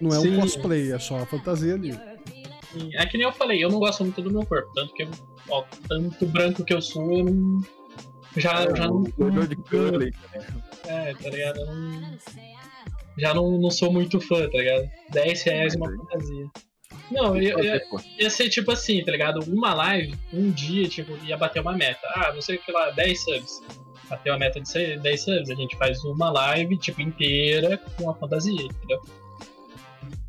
[0.00, 0.36] Não é Sim.
[0.36, 1.98] um cosplay, é só a fantasia ali.
[2.94, 4.70] É que nem eu falei, eu não gosto muito do meu corpo.
[4.74, 5.08] Tanto que,
[5.48, 7.60] ó, tanto branco que eu sou, eu não
[8.36, 9.02] já, é, já não.
[9.02, 10.14] Gordor de curly.
[10.86, 11.60] É, tá ligado?
[11.60, 12.18] Eu não,
[13.18, 14.90] já não, não sou muito fã, tá ligado?
[15.10, 16.46] 10 reais uma fantasia.
[17.10, 17.82] Não, ia, ia,
[18.18, 19.40] ia, ser tipo assim, tá ligado?
[19.48, 22.00] Uma live, um dia, tipo, ia bater uma meta.
[22.14, 23.62] Ah, não sei o que lá, 10 subs.
[24.08, 28.14] Bateu a meta de 10 subs, a gente faz uma live, tipo, inteira com a
[28.14, 29.00] fantasia, entendeu?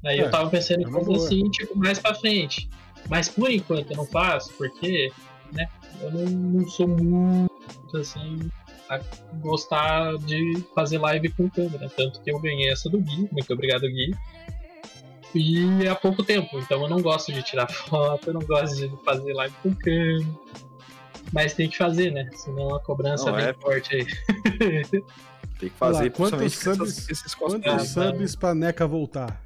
[0.06, 2.70] Aí é, eu tava pensando em fazer assim, tipo, mais pra frente.
[3.10, 5.12] Mas por enquanto eu não faço, porque,
[5.52, 5.68] né,
[6.02, 7.57] eu não, não sou muito
[7.96, 8.52] assim,
[8.90, 9.00] a
[9.36, 11.90] gostar de fazer live com câmera.
[11.96, 14.14] Tanto que eu ganhei essa do Gui, muito obrigado, Gui.
[15.36, 19.06] E há pouco tempo, então eu não gosto de tirar foto, eu não gosto de
[19.06, 20.26] fazer live com câmera.
[21.32, 22.30] Mas tem que fazer, né?
[22.34, 24.08] Senão a cobrança não, é bem forte aí.
[25.60, 29.42] Tem que fazer, Olá, quantos subs, esses quantos ah, subs pra NECA voltar?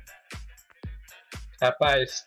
[1.61, 2.25] Rapaz,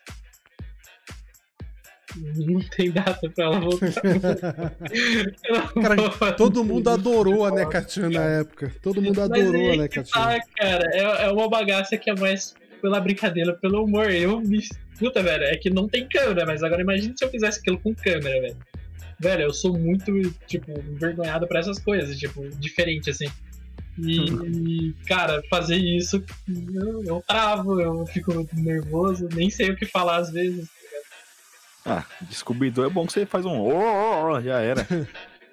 [2.15, 3.91] não tem data pra ela voltar.
[5.81, 8.71] cara, todo mundo adorou a Nekachan na época.
[8.81, 10.11] Todo mundo adorou a Nekachan.
[10.11, 14.11] Tá, cara, é, é uma bagaça que é mais pela brincadeira, pelo humor.
[14.11, 14.59] Eu me.
[14.99, 17.93] Puta, velho, é que não tem câmera, mas agora imagine se eu fizesse aquilo com
[17.93, 18.57] câmera, velho.
[19.19, 20.11] Velho, eu sou muito,
[20.47, 23.27] tipo, envergonhado pra essas coisas, tipo, diferente, assim.
[23.97, 30.17] E, cara, fazer isso, eu, eu travo, eu fico nervoso, nem sei o que falar
[30.17, 30.67] às vezes.
[31.85, 33.59] Ah, descobridor é bom que você faz um.
[33.59, 34.87] Oh, oh, oh, já era.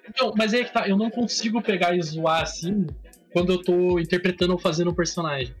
[0.05, 2.85] Então, mas é que tá, eu não consigo pegar e zoar assim
[3.31, 5.55] quando eu tô interpretando ou fazendo um personagem.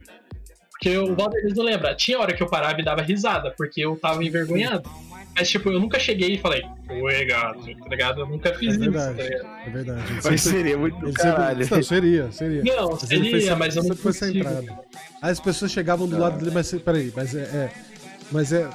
[0.69, 3.95] Porque o Valdez não lembra, tinha hora que eu parava e dava risada, porque eu
[3.95, 4.89] tava envergonhado.
[5.35, 8.21] Mas, tipo, eu nunca cheguei e falei, oi, gato, tá ligado?
[8.21, 9.67] Eu nunca fiz é verdade, isso, tá ligado?
[9.67, 10.13] É verdade.
[10.13, 11.63] Mas sempre, seria muito caralho.
[11.63, 12.63] Sempre, não, seria, seria.
[12.63, 14.67] Não, mas seria, mas eu não foi centrado.
[15.21, 17.71] Aí as pessoas chegavam do lado dele, mas peraí, mas é, é
[18.31, 18.69] mas é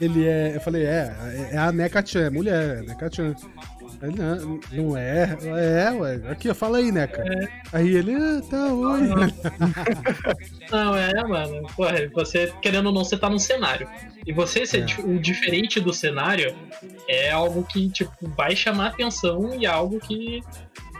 [0.00, 0.56] ele é.
[0.56, 1.14] Eu falei, é,
[1.52, 3.34] é a Neka Chan, é mulher, é Neka Chan.
[4.02, 6.20] Ele, não, não é, é, ué.
[6.30, 7.22] Aqui, fala aí, Neca.
[7.22, 7.48] É.
[7.72, 9.00] Aí ele, ah, tá, oi.
[10.70, 11.66] Não, é, mano.
[11.74, 13.88] Porra, você, querendo ou não, você tá num cenário.
[14.26, 15.02] E você ser é.
[15.02, 16.54] o diferente do cenário
[17.08, 20.42] é algo que, tipo, vai chamar atenção e é algo que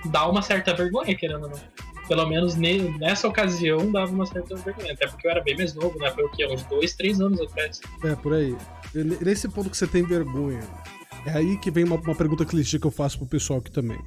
[0.06, 1.60] dá uma certa vergonha, querendo ou não
[2.08, 4.92] pelo menos nessa ocasião, dava uma certa vergonha.
[4.92, 6.10] Até porque eu era bem mais novo, né?
[6.10, 6.46] Foi o quê?
[6.46, 7.80] Uns dois, três anos atrás.
[8.04, 8.56] É, por aí.
[9.04, 10.60] Nesse ponto que você tem vergonha,
[11.26, 13.98] é aí que vem uma, uma pergunta clichê que eu faço pro pessoal aqui também.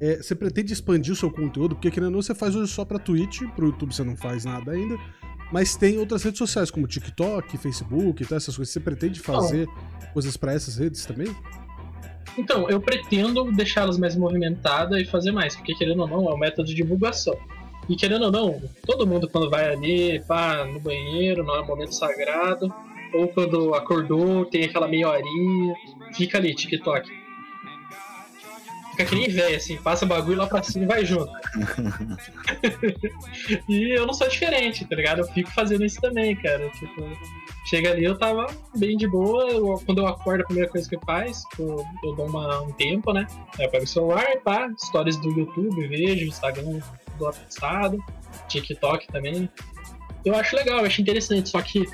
[0.00, 1.74] É, você pretende expandir o seu conteúdo?
[1.74, 4.44] Porque querendo ou não, você faz hoje só pra Twitch, pro YouTube você não faz
[4.44, 4.98] nada ainda.
[5.52, 8.72] Mas tem outras redes sociais, como TikTok, Facebook, tá, essas coisas.
[8.72, 10.12] Você pretende fazer oh.
[10.12, 11.34] coisas para essas redes também?
[12.36, 16.38] Então, eu pretendo deixá-las mais movimentadas e fazer mais, porque querendo ou não, é um
[16.38, 17.36] método de divulgação.
[17.88, 22.74] E querendo ou não, todo mundo quando vai ali, pá, no banheiro, no momento sagrado,
[23.14, 25.74] ou quando acordou, tem aquela meia horinha,
[26.14, 27.08] fica ali, TikTok.
[28.90, 31.30] fica que nem velho, assim, passa bagulho lá pra cima e vai junto.
[33.68, 35.20] e eu não sou diferente, tá ligado?
[35.20, 36.68] Eu fico fazendo isso também, cara.
[36.70, 37.02] Tipo,
[37.66, 38.46] chega ali, eu tava
[38.76, 39.48] bem de boa.
[39.50, 42.72] Eu, quando eu acordo, a primeira coisa que eu faço, eu, eu dou uma, um
[42.72, 43.26] tempo, né?
[43.58, 46.80] Aí eu pego o celular, pá, stories do YouTube, vejo, Instagram
[47.18, 48.02] do passado,
[48.48, 49.48] TikTok também.
[50.24, 51.84] Eu acho legal, eu acho interessante, só que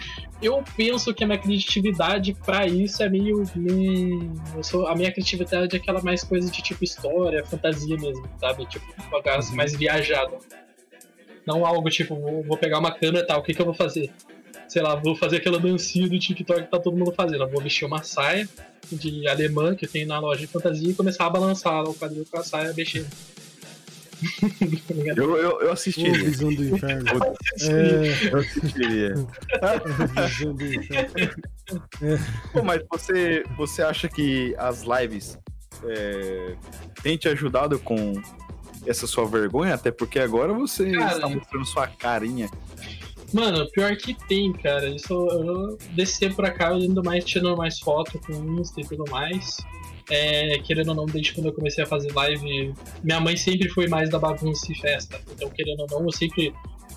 [0.43, 3.45] eu penso que a minha criatividade para isso é meio.
[3.55, 4.32] meio
[4.62, 8.66] sou, a minha criatividade é aquela mais coisa de tipo história, fantasia mesmo, sabe?
[8.66, 9.57] Tipo, uma uhum.
[9.57, 10.38] mais viajada.
[11.47, 13.74] Não algo tipo, vou, vou pegar uma câmera e tal, o que, que eu vou
[13.74, 14.11] fazer?
[14.68, 17.43] Sei lá, vou fazer aquela dancinha do TikTok que tá todo mundo fazendo.
[17.43, 18.49] Eu vou vestir uma saia
[18.91, 22.38] de alemã que tem na loja de fantasia e começar a balançar o quadril com
[22.38, 23.09] a saia mexendo.
[25.16, 26.12] Eu, eu, eu assistiria.
[26.12, 27.04] Oh, visão do inferno.
[27.62, 28.32] É...
[28.32, 29.14] Eu assistiria.
[30.26, 31.14] visão do inferno.
[32.02, 32.18] É.
[32.52, 35.38] Pô, mas você, você acha que as lives
[35.84, 36.56] é,
[37.02, 38.14] têm te ajudado com
[38.86, 39.74] essa sua vergonha?
[39.74, 42.50] Até porque agora você cara, está mostrando sua carinha.
[43.32, 44.88] Mano, pior que tem, cara.
[44.88, 48.84] Isso eu, desse tempo pra cá, eu ainda mais tirando mais foto com Insta e
[48.84, 49.58] tudo mais
[50.11, 53.86] é, querendo ou não, desde quando eu comecei a fazer live, minha mãe sempre foi
[53.86, 55.20] mais da bagunça e festa.
[55.30, 56.52] Então, querendo ou não, eu sempre.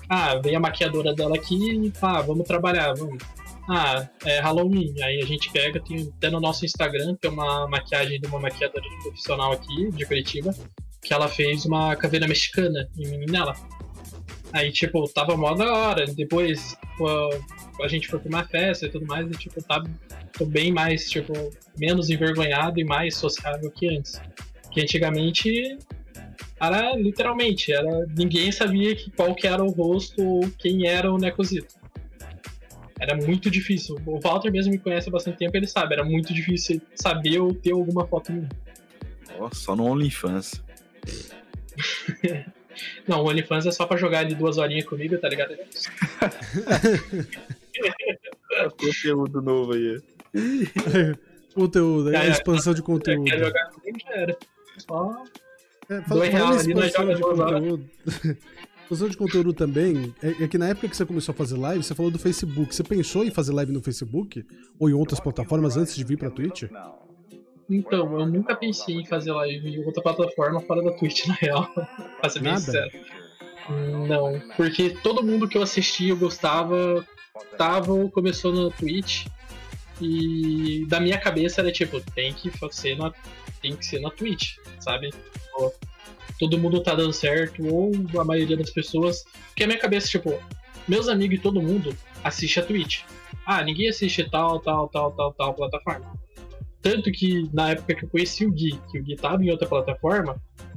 [0.08, 3.22] Ah, vem a maquiadora dela aqui e ah, vamos trabalhar, vamos.
[3.70, 4.94] Ah, é Halloween.
[5.02, 8.84] Aí a gente pega, tem até no nosso Instagram, tem uma maquiagem de uma maquiadora
[9.02, 10.54] profissional aqui, de Curitiba,
[11.02, 13.54] que ela fez uma caveira mexicana em mim nela.
[14.54, 16.06] Aí, tipo, tava mó da hora.
[16.06, 17.08] Depois, pô,
[17.82, 19.82] a gente foi pra uma festa e tudo mais, e, tipo, tá,
[20.32, 21.32] tô bem mais, tipo,
[21.76, 24.22] menos envergonhado e mais sociável que antes.
[24.70, 25.76] Que antigamente
[26.60, 31.18] era literalmente, era ninguém sabia que, qual que era o rosto ou quem era o
[31.18, 31.74] Necozito.
[33.00, 34.00] Era muito difícil.
[34.06, 37.52] O Walter mesmo me conhece há bastante tempo, ele sabe, era muito difícil saber ou
[37.52, 38.48] ter alguma foto minha.
[39.36, 40.62] Oh, só no OnlyFans.
[43.06, 45.56] Não, o OnlyFans é só pra jogar ali duas horinhas comigo, tá ligado?
[48.78, 50.00] conteúdo novo aí.
[51.54, 53.24] conteúdo, é, expansão de conteúdo.
[53.24, 54.36] Quer jogar comigo, já era.
[54.78, 55.24] Só.
[55.88, 57.90] É, fala, fala expansão de conteúdo.
[58.84, 61.82] expansão de conteúdo também, é, é, que na época que você começou a fazer live,
[61.82, 62.74] você falou do Facebook.
[62.74, 64.44] Você pensou em fazer live no Facebook?
[64.78, 66.64] Ou em outras plataformas antes de vir pra Twitch?
[67.68, 71.66] Então, eu nunca pensei em fazer live em outra plataforma fora da Twitch, na real.
[72.20, 72.90] pra ser bem sincero.
[74.06, 77.06] Não, porque todo mundo que eu assistia, eu gostava,
[77.56, 79.26] tava ou começou na Twitch.
[80.00, 83.12] E da minha cabeça era tipo, tem que ser na,
[83.62, 85.14] tem que ser na Twitch, sabe?
[86.38, 89.24] Todo mundo tá dando certo, ou a maioria das pessoas.
[89.46, 90.38] Porque a minha cabeça, tipo,
[90.86, 93.02] meus amigos e todo mundo assiste a Twitch.
[93.46, 96.23] Ah, ninguém assiste tal, tal, tal, tal, tal plataforma.
[96.84, 99.66] Tanto que na época que eu conheci o Gui, que o Gui tava em outra
[99.66, 100.36] plataforma,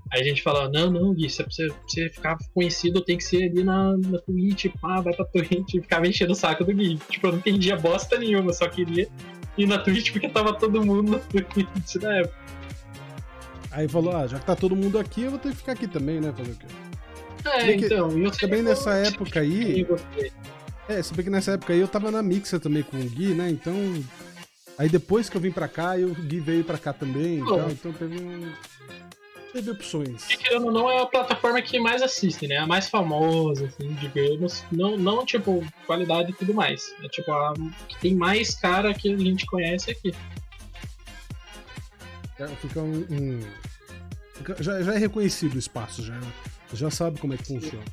[0.09, 3.49] aí a gente falava, não, não, Gui, se você, você ficar conhecido, tem que ser
[3.49, 6.97] ali na, na Twitch, pá, vai pra Twitch, e ficava enchendo o saco do Gui.
[7.09, 9.09] Tipo, eu não entendia bosta nenhuma, só queria
[9.57, 12.37] ir na Twitch porque tava todo mundo na Twitch na época.
[13.69, 15.89] Aí falou, ah, já que tá todo mundo aqui, eu vou ter que ficar aqui
[15.89, 16.33] também, né?
[16.37, 16.67] Fazer o quê?
[17.47, 19.85] É, que, então, eu também nessa época aí.
[20.87, 23.33] É, se bem que nessa época aí eu tava na Mixa também com o Gui,
[23.33, 23.49] né?
[23.49, 23.73] Então
[24.78, 27.39] Aí depois que eu vim pra cá, eu, o Gui veio pra cá também.
[27.39, 28.51] Então, então teve um.
[29.51, 30.30] Teve opções.
[30.30, 32.57] E querendo ou não, é a plataforma que mais assiste, né?
[32.57, 34.63] A mais famosa, assim, digamos.
[34.71, 36.93] Não, não tipo, qualidade e tudo mais.
[37.01, 37.53] É tipo, a
[37.88, 40.13] que tem mais cara que a gente conhece aqui.
[42.38, 43.05] É, fica um.
[43.09, 43.39] um...
[44.59, 46.19] Já, já é reconhecido o espaço, já.
[46.73, 47.84] Já sabe como é que funciona.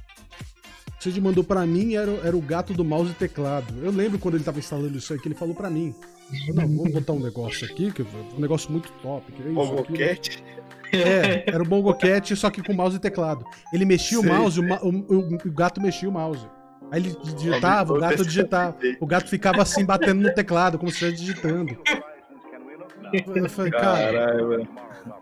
[1.05, 3.75] O Cid mandou pra mim era, era o gato do mouse e teclado.
[3.83, 5.95] Eu lembro quando ele tava instalando isso aí que ele falou pra mim.
[6.49, 9.31] Não, vamos botar um negócio aqui, que é um negócio muito top.
[9.31, 10.43] Que é Bongocat?
[10.91, 13.45] É, era o Bongocat, só que com mouse e teclado.
[13.71, 14.31] Ele mexia Sei.
[14.31, 16.47] o mouse, o, o, o, gato mexia o mouse.
[16.91, 18.77] Aí ele digitava, o gato digitava.
[18.99, 21.77] O gato ficava assim, batendo no teclado, como se estivesse digitando.
[23.35, 24.13] Eu falei, cara.
[24.13, 24.69] Caralho, velho.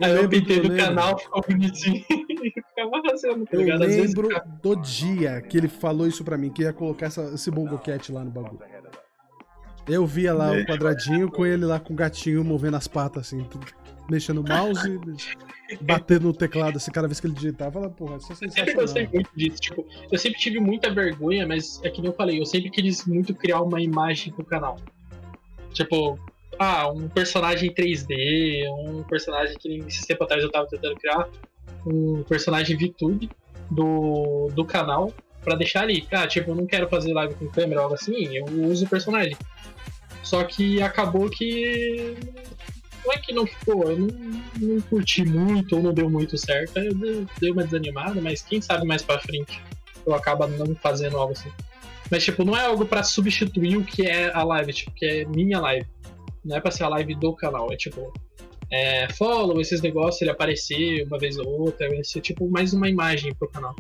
[0.01, 2.05] Aí eu pintei no canal, ficou bonitinho.
[2.09, 4.29] ficava fazendo, tá Eu lembro
[4.63, 8.25] do dia que ele falou isso pra mim, que ia colocar essa, esse Bongocat lá
[8.25, 8.61] no bagulho.
[9.89, 13.45] Eu via lá o quadradinho com ele lá com o gatinho movendo as patas, assim,
[14.09, 15.01] mexendo o mouse,
[15.83, 18.75] batendo no teclado, assim, cada vez que ele digitava, porra, isso é sensacional.
[18.75, 22.17] Eu gostei muito disso, tipo, eu sempre tive muita vergonha, mas é que nem eu
[22.17, 24.79] falei, eu sempre quis muito criar uma imagem pro canal.
[25.73, 26.19] Tipo,
[26.59, 31.29] ah, um personagem 3D, um personagem que nesse tempo atrás eu tava tentando criar,
[31.87, 33.31] um personagem VTube
[33.71, 36.07] do, do canal, pra deixar ali.
[36.13, 38.89] Ah, tipo, eu não quero fazer live com câmera ou algo assim, eu uso o
[38.89, 39.37] personagem.
[40.23, 42.17] Só que acabou que
[43.05, 44.09] não é que não ficou, eu não,
[44.61, 48.87] não curti muito ou não deu muito certo, eu dei uma desanimada, mas quem sabe
[48.87, 49.61] mais pra frente
[50.07, 51.51] eu acabo não fazendo algo assim.
[52.11, 55.25] Mas, tipo, não é algo para substituir o que é a live, tipo, que é
[55.25, 55.87] minha live.
[56.45, 58.13] Não é pra ser a live do canal, é tipo,
[58.71, 62.89] é, follow, esses negócios, ele aparecer uma vez ou outra, vai ser tipo mais uma
[62.89, 63.75] imagem pro canal.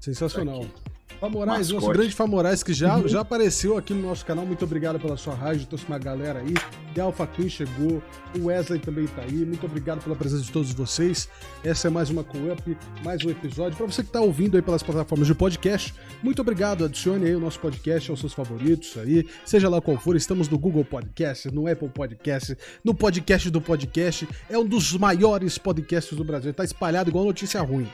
[0.00, 0.62] Sensacional.
[0.62, 0.85] Aqui.
[1.20, 3.08] Famorais, nosso grande Famorais, que já, uhum.
[3.08, 4.44] já apareceu aqui no nosso canal.
[4.44, 6.54] Muito obrigado pela sua rádio, trouxe uma galera aí.
[6.94, 8.02] E Alpha Queen chegou,
[8.38, 9.44] o Wesley também tá aí.
[9.44, 11.28] Muito obrigado pela presença de todos vocês.
[11.64, 13.76] Essa é mais uma Co-Up, mais um episódio.
[13.76, 16.84] Para você que tá ouvindo aí pelas plataformas de podcast, muito obrigado.
[16.84, 20.16] Adicione aí o nosso podcast aos seus favoritos aí, seja lá qual for.
[20.16, 24.28] Estamos no Google Podcast, no Apple Podcast, no podcast do podcast.
[24.48, 26.52] É um dos maiores podcasts do Brasil.
[26.52, 27.88] Tá espalhado igual notícia ruim.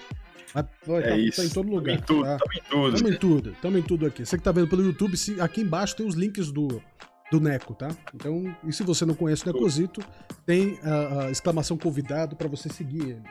[0.54, 1.36] Mas, é tá, isso.
[1.36, 2.00] tá em todo lugar.
[2.00, 2.38] Tamo em tudo, tá?
[2.38, 2.96] tamo em tudo.
[2.98, 4.26] Tamo em tudo, tamo em tudo aqui.
[4.26, 6.82] Você que tá vendo pelo YouTube, se, aqui embaixo tem os links do,
[7.30, 7.88] do Neco, tá?
[8.14, 10.02] Então, e se você não conhece o Necozito,
[10.44, 13.22] tem a, a exclamação convidado para você seguir ele.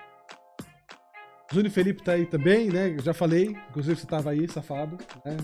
[1.52, 2.96] Júnior Felipe tá aí também, né?
[2.98, 4.98] Eu já falei, inclusive você tava aí, safado.
[5.26, 5.38] Né?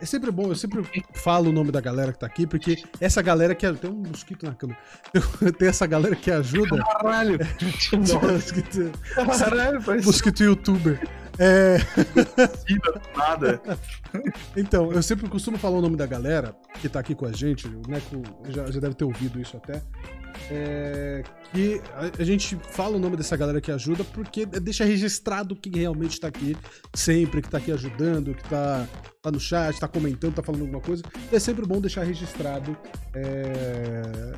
[0.00, 0.82] É sempre bom, eu sempre
[1.14, 3.66] falo o nome da galera que tá aqui, porque essa galera que.
[3.76, 4.78] Tem um mosquito na câmera.
[5.58, 6.82] Tem essa galera que ajuda.
[6.82, 7.38] Caralho!
[8.32, 10.06] mosquito, Caralho, parece...
[10.06, 11.00] Mosquito youtuber.
[11.38, 11.76] É.
[13.16, 13.60] Nada.
[14.56, 17.66] Então, eu sempre costumo falar o nome da galera que tá aqui com a gente.
[17.66, 19.82] O Neco já, já deve ter ouvido isso até
[20.50, 21.22] é,
[21.52, 25.72] que a, a, gente fala o nome dessa galera que ajuda porque deixa registrado quem
[25.72, 26.56] realmente está aqui
[26.94, 28.86] sempre, que está aqui ajudando, que está
[29.22, 31.02] tá no chat, está comentando, está falando alguma coisa.
[31.32, 32.76] É sempre bom deixar registrado.
[33.14, 34.32] É,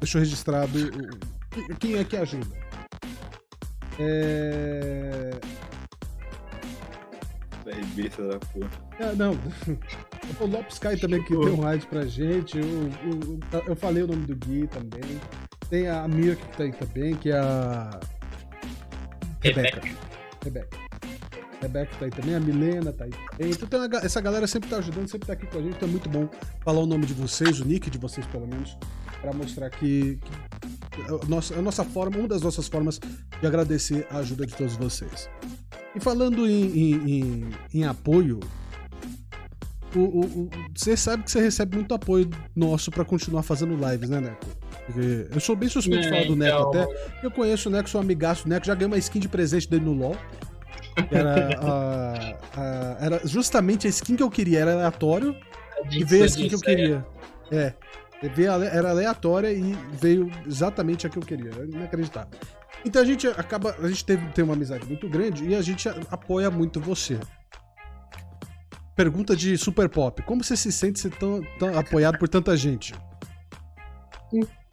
[0.00, 0.78] deixou registrado
[1.78, 2.64] quem é que ajuda.
[3.98, 5.30] É...
[7.64, 8.70] besta da porra.
[8.98, 9.38] É, não.
[10.40, 12.56] O Lopes Kai também que deu um raid pra gente.
[12.56, 12.64] Eu,
[13.52, 15.20] eu, eu, falei o nome do Gui também.
[15.68, 18.00] Tem a Mirk que tá aí também, que é a.
[19.42, 19.82] Rebeca.
[20.42, 20.78] Rebeca.
[21.60, 23.50] Rebeca tá aí também, a Milena tá aí também.
[23.52, 25.76] Então uma, essa galera sempre tá ajudando, sempre tá aqui com a gente.
[25.76, 26.28] Então é muito bom
[26.60, 28.76] falar o nome de vocês, o nick de vocês pelo menos,
[29.24, 30.18] para mostrar que,
[30.90, 33.00] que a, nossa, a nossa forma, uma das nossas formas
[33.40, 35.30] de agradecer a ajuda de todos vocês.
[35.96, 38.40] E falando em, em, em, em apoio,
[39.96, 44.20] o, o, você sabe que você recebe muito apoio nosso para continuar fazendo lives, né,
[44.20, 44.44] Neco?
[44.84, 46.82] Porque eu sou bem suspeito de falar do Neco então...
[46.82, 47.16] até.
[47.22, 49.84] Eu conheço o Neco, sou amigaço do Neco, já ganhei uma skin de presente dele
[49.86, 50.16] no LoL.
[51.10, 55.34] Era, a, a, era justamente a skin que eu queria, era aleatório.
[55.90, 57.06] E veio a skin que eu queria.
[57.50, 57.72] É.
[58.22, 61.50] Era aleatória e veio exatamente a que eu queria.
[61.50, 62.38] É inacreditável.
[62.84, 63.74] Então a gente acaba.
[63.80, 67.18] A gente teve, tem uma amizade muito grande e a gente apoia muito você.
[68.94, 70.22] Pergunta de Super Pop.
[70.22, 72.94] Como você se sente ser tão, tão apoiado por tanta gente?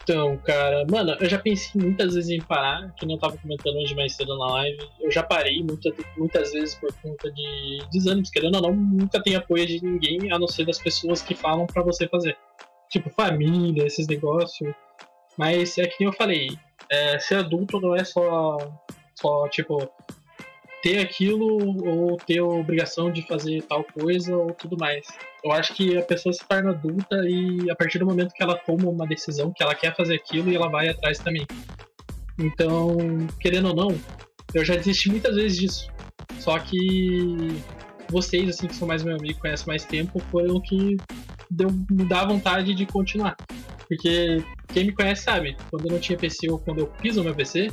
[0.04, 3.96] Então, cara, mano, eu já pensei muitas vezes em parar, que não tava comentando hoje
[3.96, 4.78] mais cedo na live.
[5.00, 9.36] Eu já parei muita, muitas vezes por conta de desânimos, querendo ou não, nunca tem
[9.36, 12.36] apoio de ninguém, a não ser das pessoas que falam para você fazer.
[12.92, 14.74] Tipo, família, esses negócios.
[15.38, 16.50] Mas é que eu falei,
[16.89, 18.58] é, ser adulto não é só,
[19.16, 19.89] só tipo,
[20.82, 21.48] ter aquilo
[21.88, 25.06] ou ter a obrigação de fazer tal coisa ou tudo mais.
[25.44, 28.58] Eu acho que a pessoa se torna adulta e a partir do momento que ela
[28.58, 31.46] toma uma decisão, que ela quer fazer aquilo e ela vai atrás também.
[32.38, 32.98] Então,
[33.39, 33.98] querendo ou não,
[34.54, 35.92] eu já desisti muitas vezes disso.
[36.39, 37.62] Só que
[38.10, 40.98] vocês, assim, que são mais meu amigo, conhecem mais tempo, foram que
[41.52, 43.36] deu, me dá vontade de continuar.
[43.88, 44.43] Porque
[44.74, 47.36] quem me conhece sabe, quando eu não tinha PC ou quando eu fiz o meu
[47.36, 47.70] PC,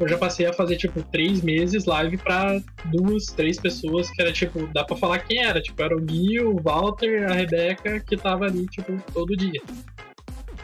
[0.00, 4.32] eu já passei a fazer, tipo, três meses live pra duas, três pessoas, que era,
[4.32, 5.60] tipo, dá pra falar quem era.
[5.60, 9.60] Tipo, era o Gui, o Walter, a Rebeca, que tava ali, tipo, todo dia.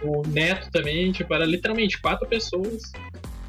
[0.03, 2.93] O Neto também, tipo, era literalmente quatro pessoas,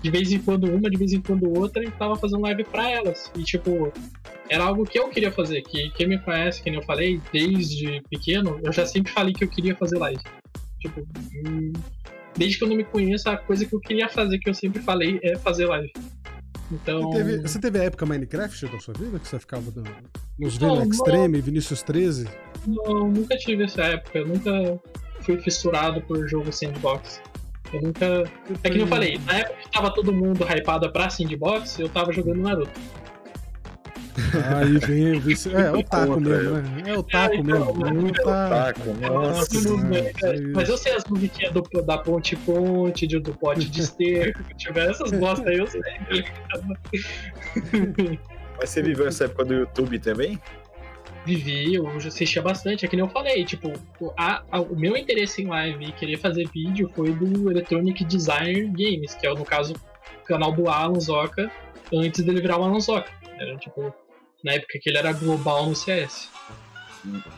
[0.08, 2.90] de vez em quando uma, de vez em quando outra, e tava fazendo live pra
[2.90, 3.30] elas.
[3.36, 3.92] E, tipo,
[4.50, 8.58] era algo que eu queria fazer, que quem me conhece, que eu falei, desde pequeno,
[8.64, 10.22] eu já sempre falei que eu queria fazer live.
[10.80, 11.06] Tipo,
[11.46, 11.74] hum,
[12.38, 14.82] desde que eu não me conheço, a coisa que eu queria fazer, que eu sempre
[14.82, 15.92] falei, é fazer live.
[16.72, 17.02] Então.
[17.02, 19.20] Você teve, você teve a época Minecraft da sua vida?
[19.20, 19.84] Que você ficava no,
[20.40, 22.30] nos Vila Extreme, Vinícius 13?
[22.66, 24.20] Não, nunca tive essa época.
[24.20, 24.80] Eu nunca
[25.22, 27.22] fui fissurado por jogo sandbox.
[27.74, 28.24] Eu nunca.
[28.64, 32.14] É que eu falei, na época que tava todo mundo hypado pra sandbox, eu tava
[32.14, 32.80] jogando Naruto.
[34.56, 36.84] Aí vem, vem é, é o taco mesmo, né?
[36.88, 38.08] É o taco é, mesmo.
[38.08, 39.50] Então, é, o taco, nossa.
[40.56, 44.56] Mas eu sei as musiquinhas do, da ponte ponte, do, do pote de esterco, se
[44.56, 45.82] tiver essas bosta aí, eu sei.
[48.60, 50.42] Mas você viveu essa época do YouTube também?
[51.28, 52.86] Vivi, eu assistia bastante.
[52.86, 53.74] É que nem eu falei, tipo,
[54.18, 58.70] a, a, o meu interesse em live e querer fazer vídeo foi do Electronic Design
[58.70, 59.74] Games, que é, no caso,
[60.22, 61.52] o canal do Alan Zoka,
[61.94, 63.12] antes dele virar o Alan Zoka.
[63.38, 63.94] Era, tipo,
[64.44, 66.30] na época que ele era global no CS.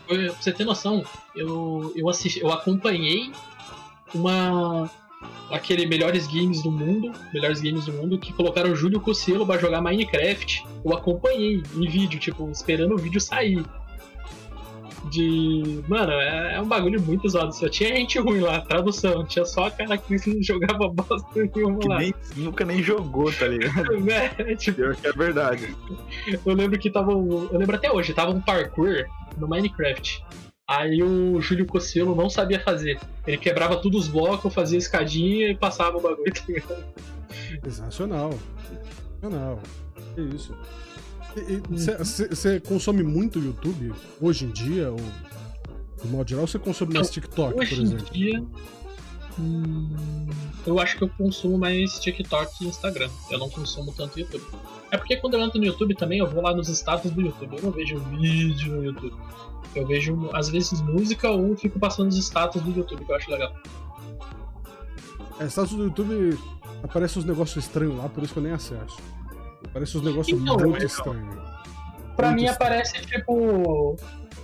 [0.06, 3.32] Pra você ter noção, eu, eu, assisti, eu acompanhei
[4.14, 4.90] uma
[5.50, 9.58] aquele melhores games do mundo, melhores games do mundo, que colocaram o Júlio Cossielo pra
[9.58, 10.64] jogar Minecraft.
[10.84, 13.64] Eu acompanhei em vídeo, tipo, esperando o vídeo sair.
[15.10, 15.82] De.
[15.88, 17.52] Mano, é, é um bagulho muito zoado.
[17.54, 19.24] Só tinha gente ruim lá, tradução.
[19.24, 21.98] Tinha só a cara que não jogava bosta nenhuma que lá.
[21.98, 23.90] Nem, nunca nem jogou, tá ligado?
[24.10, 25.76] é, tipo, Pior que é verdade.
[26.46, 27.12] eu lembro que tava.
[27.12, 29.04] Eu lembro até hoje, tava um parkour
[29.36, 30.24] no Minecraft.
[30.68, 33.00] Aí o Júlio Cossielo não sabia fazer.
[33.26, 36.32] Ele quebrava todos os blocos, fazia escadinha e passava o bagulho.
[36.32, 36.84] tá ligado?
[37.64, 38.30] Sensacional.
[38.68, 39.60] Sensacional.
[40.14, 40.56] Que isso.
[41.98, 44.90] Você consome muito YouTube hoje em dia?
[44.90, 44.98] Ou,
[46.02, 48.10] de modo geral, você consome mais TikTok, por Hoje em exemplo?
[48.12, 48.44] dia.
[49.38, 50.28] hum,
[50.66, 53.08] eu acho que eu consumo mais TikTok e Instagram.
[53.30, 54.44] Eu não consumo tanto YouTube.
[54.90, 57.56] É porque quando eu entro no YouTube também, eu vou lá nos status do YouTube.
[57.56, 59.14] Eu não vejo vídeo no YouTube.
[59.74, 63.30] Eu vejo, às vezes, música ou fico passando os status do YouTube, que eu acho
[63.30, 63.54] legal.
[65.38, 66.36] É, status do YouTube
[66.82, 68.96] aparece uns negócios estranhos lá, por isso que eu nem acesso.
[69.70, 71.34] Aparece uns negócios Então, muito estranhos.
[72.16, 72.52] Pra Muito mim estranho.
[72.72, 73.96] aparece tipo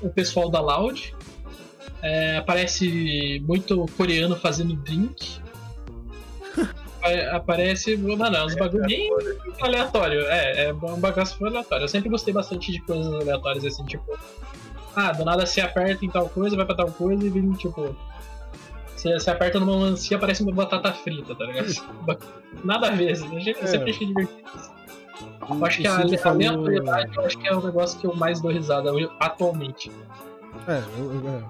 [0.03, 1.15] o pessoal da Loud.
[2.03, 5.41] É, aparece muito coreano fazendo drink.
[7.03, 9.11] Apa- Aparece, mano, é uns bagulho bem
[9.61, 10.21] aleatório.
[10.29, 11.85] É, é um bagaço aleatório.
[11.85, 14.19] Eu sempre gostei bastante de coisas aleatórias assim, tipo.
[14.95, 17.95] Ah, do nada você aperta em tal coisa, vai pra tal coisa e vem tipo.
[18.97, 21.69] Você, você aperta numa melancia aparece uma batata frita, tá ligado?
[22.65, 23.67] Nada a ver, assim, eu É.
[23.67, 24.76] sempre achei divertido.
[25.49, 28.15] Eu acho que O a, a aleatoriedade eu acho que é o negócio que eu
[28.15, 29.91] mais dou risada hoje- atualmente.
[30.67, 31.45] É, eu, eu- é,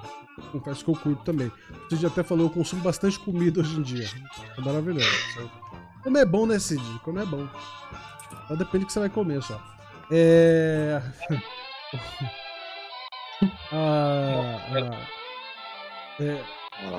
[0.52, 1.50] confesso que eu curto também.
[1.88, 4.08] Você já até falou, eu consumo bastante comida hoje em dia.
[4.56, 5.08] É maravilhoso.
[6.02, 6.82] Comer é bom, né, Cid?
[7.04, 7.48] Comer é bom.
[8.48, 9.60] Só depende do que você vai comer só.
[10.10, 11.00] É.
[13.72, 15.06] ah, ah,
[16.20, 16.40] é,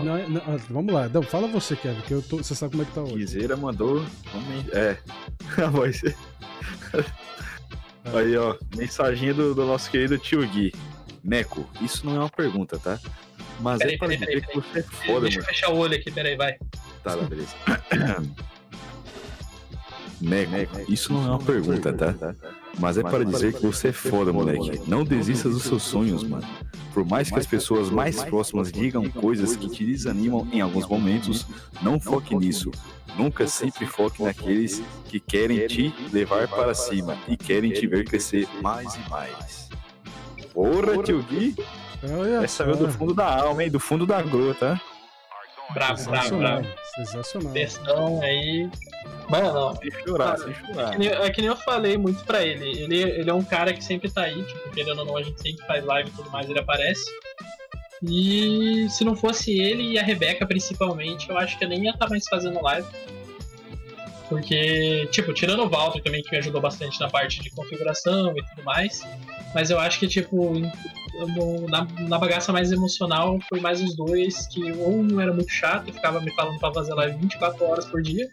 [0.04, 2.72] não é- não, ah, vamos lá, não, fala você, Kevin, que eu tô, você sabe
[2.72, 3.16] como é que tá hoje.
[3.16, 4.04] Guiseira mandou.
[4.74, 4.98] É.
[5.64, 6.02] A voz.
[8.14, 8.56] Aí, ó.
[8.76, 10.74] Mensaginha do, do nosso querido tio Gui.
[11.24, 13.00] Neco, isso não é uma pergunta, tá?
[13.60, 15.54] Mas Peraí, é para peraí, dizer peraí, que você é foda, Deixa eu mano.
[15.54, 16.58] fechar o olho aqui, peraí, vai.
[17.04, 17.56] Tá, lá, beleza.
[20.22, 22.16] Neco, isso não é uma pergunta, tá?
[22.80, 24.82] Mas é para dizer que você é foda, moleque.
[24.88, 26.48] Não desista dos seus sonhos, mano.
[26.94, 31.46] Por mais que as pessoas mais próximas digam coisas que te desanimam em alguns momentos,
[31.82, 32.72] não foque nisso.
[33.18, 38.48] Nunca sempre foque naqueles que querem te levar para cima e querem te ver crescer
[38.62, 39.70] mais e mais.
[40.54, 41.56] Porra, tio Gui,
[42.44, 43.72] essa veio do fundo da alma, hein?
[43.72, 44.80] Do fundo da grota.
[45.74, 46.68] Bravo, bravo, bravo.
[46.96, 47.54] sensacional.
[47.54, 48.70] Questão aí.
[49.30, 50.92] Mano, Sem chorar, sem chorar.
[50.92, 52.70] que nem- é que nem eu falei muito pra ele.
[52.84, 53.02] ele.
[53.02, 55.66] Ele é um cara que sempre tá aí, tipo, querendo ou não, a gente sempre
[55.68, 57.04] faz live e tudo mais, ele aparece.
[58.02, 61.92] E se não fosse ele e a Rebeca, principalmente, eu acho que eu nem ia
[61.92, 62.88] estar mais fazendo live.
[64.30, 68.44] Porque, tipo, tirando o Walter também, que me ajudou bastante na parte de configuração e
[68.50, 69.02] tudo mais.
[69.54, 70.54] Mas eu acho que, tipo,
[71.26, 75.52] no- na, na bagaça mais emocional, foi mais os dois, que ou um era muito
[75.52, 78.30] chato e ficava me falando pra fazer live 24 horas por dia.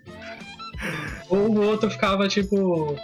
[1.29, 2.97] Ou o outro ficava, tipo.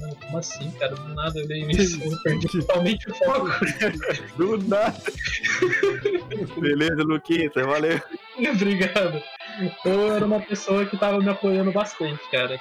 [0.00, 0.94] "Mano, Como assim, cara?
[0.94, 3.50] Do nada eu dei isso, eu perdi totalmente o foco.
[4.38, 4.94] Do nada.
[6.60, 8.00] Beleza, Luquita, valeu.
[8.52, 9.22] Obrigado.
[9.84, 12.58] Eu era uma pessoa que tava me apoiando bastante, cara.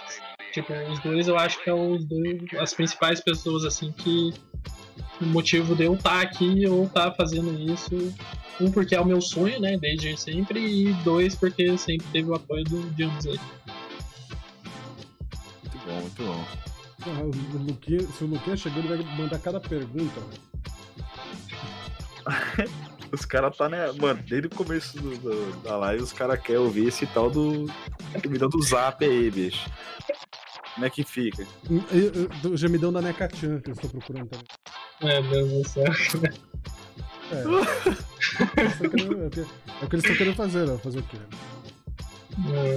[0.51, 4.31] Tipo, os dois eu acho que é os dois, as principais pessoas, assim, que
[5.25, 8.13] motivo de eu estar aqui ou estar fazendo isso.
[8.61, 12.35] Um, porque é o meu sonho, né, desde sempre, e dois, porque sempre teve o
[12.35, 13.39] apoio do, de ambos aí.
[15.63, 16.45] Muito bom, muito bom.
[17.05, 20.21] Ah, o Luquinha, se o Luquinha chegou, ele vai mandar cada pergunta.
[23.11, 23.91] Os caras tá, né?
[23.91, 27.65] Mano, desde o começo do, do- da live, os caras querem ouvir esse tal do.
[28.27, 29.69] Me dando do zap aí, bicho.
[30.73, 31.45] Como é que fica?
[31.69, 34.45] Hum, eu- eu- Do gemidão da Nekachan que eu estou procurando também.
[35.01, 35.83] É, meu Deus do céu.
[37.31, 37.43] É.
[38.89, 40.77] Querendo- é o que- é o que eles estão querendo fazer, ó.
[40.77, 41.17] Fazer o quê?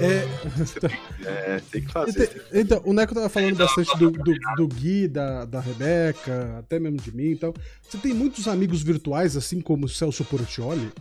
[0.02, 1.26] É,
[1.56, 2.44] É, tem que fazer.
[2.52, 6.78] Então, então, o Neco tava falando bastante do, do, do Gui, da, da Rebeca, até
[6.78, 7.54] mesmo de mim e tal.
[7.82, 10.92] Você tem muitos amigos virtuais, assim como o Celso Portioli?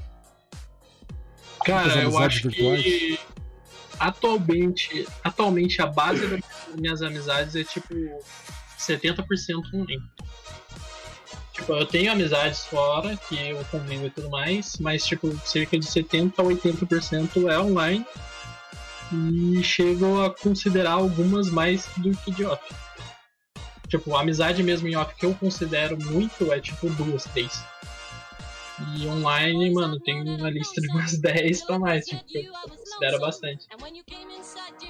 [1.66, 2.84] Cara, eu amizades acho virtuais?
[2.84, 3.20] que
[4.00, 6.42] atualmente, atualmente a base das
[6.76, 7.94] minhas amizades é tipo
[8.78, 9.26] 70%
[9.74, 10.04] online.
[11.56, 15.86] Tipo, eu tenho amizades fora, que eu convivo e tudo mais, mas, tipo, cerca de
[15.86, 18.06] 70% a 80% é online.
[19.14, 22.62] E chego a considerar algumas mais do que de off.
[23.88, 27.64] Tipo, a amizade mesmo em off que eu considero muito é, tipo, duas, três.
[28.98, 33.20] E online, mano, tem uma lista de umas 10 pra mais, tipo, que eu considero
[33.20, 33.68] bastante.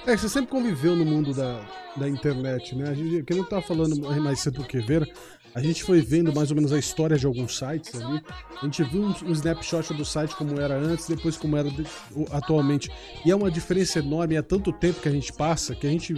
[0.04, 1.60] É, você sempre conviveu no mundo da,
[1.96, 2.90] da internet, né?
[2.90, 5.08] A gente, que eu tava falando mais cedo do que ver,
[5.54, 8.20] a gente foi vendo mais ou menos a história de alguns sites ali.
[8.60, 11.68] A gente viu um, um snapshot do site como era antes, depois como era
[12.30, 12.90] atualmente.
[13.24, 16.14] E é uma diferença enorme, há tanto tempo que a gente passa que a gente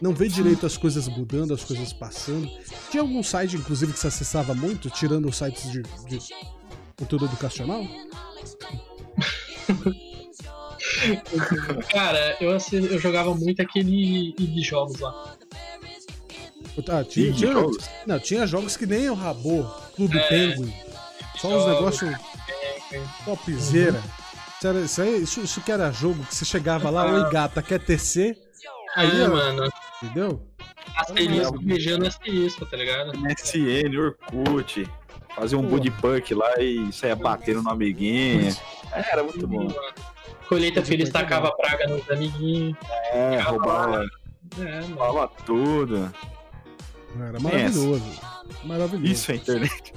[0.00, 2.48] não vê direito as coisas mudando, as coisas passando.
[2.90, 6.18] Tinha algum site, inclusive, que se acessava muito, tirando os sites de, de
[7.00, 7.82] conteúdo educacional?
[11.90, 15.36] Cara, eu, eu jogava muito aquele de jogos lá.
[16.88, 17.52] Ah, tinha, tinha,
[18.06, 20.72] não, tinha jogos que nem o Rabô, Clube é, Penguin.
[21.36, 22.10] Só uns negócios
[23.24, 24.02] topzera.
[24.62, 24.84] Uhum.
[24.84, 28.36] Isso, aí, isso, isso que era jogo que você chegava lá, oi gata, quer TC?
[28.96, 29.70] Aí, é, mano.
[30.02, 30.46] Entendeu?
[30.96, 33.12] Asterisco beijando asterisco, tá ligado?
[33.18, 34.88] MSN, Orkut.
[35.40, 38.54] Fazia um budipunk lá e saia batendo no amiguinho.
[38.92, 39.68] É, era muito bom.
[40.46, 42.76] Colheita feliz tacava praga nos amiguinhos.
[43.10, 44.04] É, roubava.
[44.60, 46.14] É, roubava tudo.
[47.18, 48.20] Era maravilhoso.
[48.64, 49.12] Maravilhoso.
[49.12, 49.94] Isso é internet.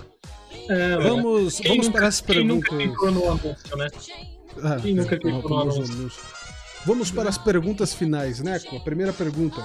[0.70, 2.70] É, vamos vamos nunca, para as perguntas.
[2.70, 3.88] Quem nunca clicou no anúncio, né?
[4.64, 6.22] Ah, quem nunca clicou no anúncio?
[6.86, 8.62] Vamos para as perguntas finais, né?
[8.72, 9.62] A primeira pergunta.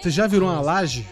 [0.00, 1.04] Você já virou uma laje?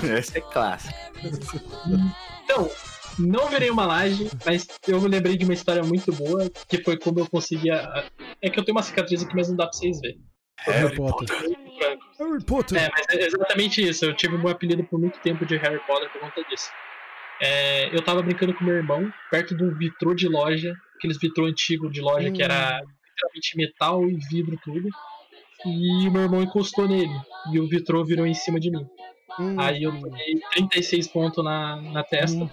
[0.02, 0.96] Essa é clássica.
[2.46, 2.70] Então,
[3.18, 6.96] não virei uma laje, mas eu me lembrei de uma história muito boa, que foi
[6.96, 7.82] quando eu conseguia.
[8.40, 10.20] É que eu tenho uma cicatriz aqui, mas não dá pra vocês verem.
[10.60, 11.28] Harry Potter.
[12.18, 12.78] Harry Potter.
[12.78, 14.04] É, mas é exatamente isso.
[14.04, 16.70] Eu tive um apelido por muito tempo de Harry Potter por conta disso.
[17.42, 21.46] É, eu tava brincando com meu irmão, perto de um vitrô de loja, aqueles vitrô
[21.46, 22.32] antigo de loja hum.
[22.32, 22.88] que era hum.
[23.08, 24.88] literalmente metal e vidro tudo.
[25.64, 27.18] E o meu irmão encostou nele.
[27.52, 28.86] E o vitrô virou em cima de mim.
[29.38, 29.56] Hum.
[29.58, 32.50] Aí eu tomei 36 pontos na, na testa.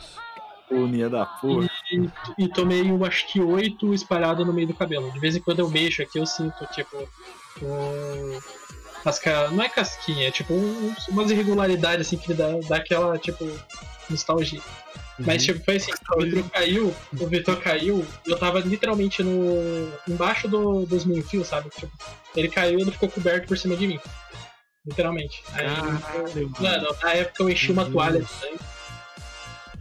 [0.69, 1.69] Unia da porra.
[1.91, 5.11] E, e, tomei, eu acho que 8 espalhado no meio do cabelo.
[5.11, 6.97] De vez em quando eu mexo aqui, eu sinto, tipo,
[7.61, 8.39] um,
[9.03, 13.45] casca, não é casquinha, é tipo um, umas irregularidades assim que dá, dá aquela, tipo,
[14.09, 14.61] nostalgia.
[15.19, 15.25] Uhum.
[15.27, 19.91] Mas tipo, foi assim, o Vitor caiu, o Vitor caiu, eu tava literalmente no.
[20.07, 21.69] embaixo do, dos meio fios, sabe?
[21.69, 21.91] Tipo,
[22.35, 23.99] ele caiu e ele ficou coberto por cima de mim.
[24.85, 25.43] Literalmente.
[25.53, 28.59] Aí, ah, eu, mano, na época eu enchi uma toalha de sangue.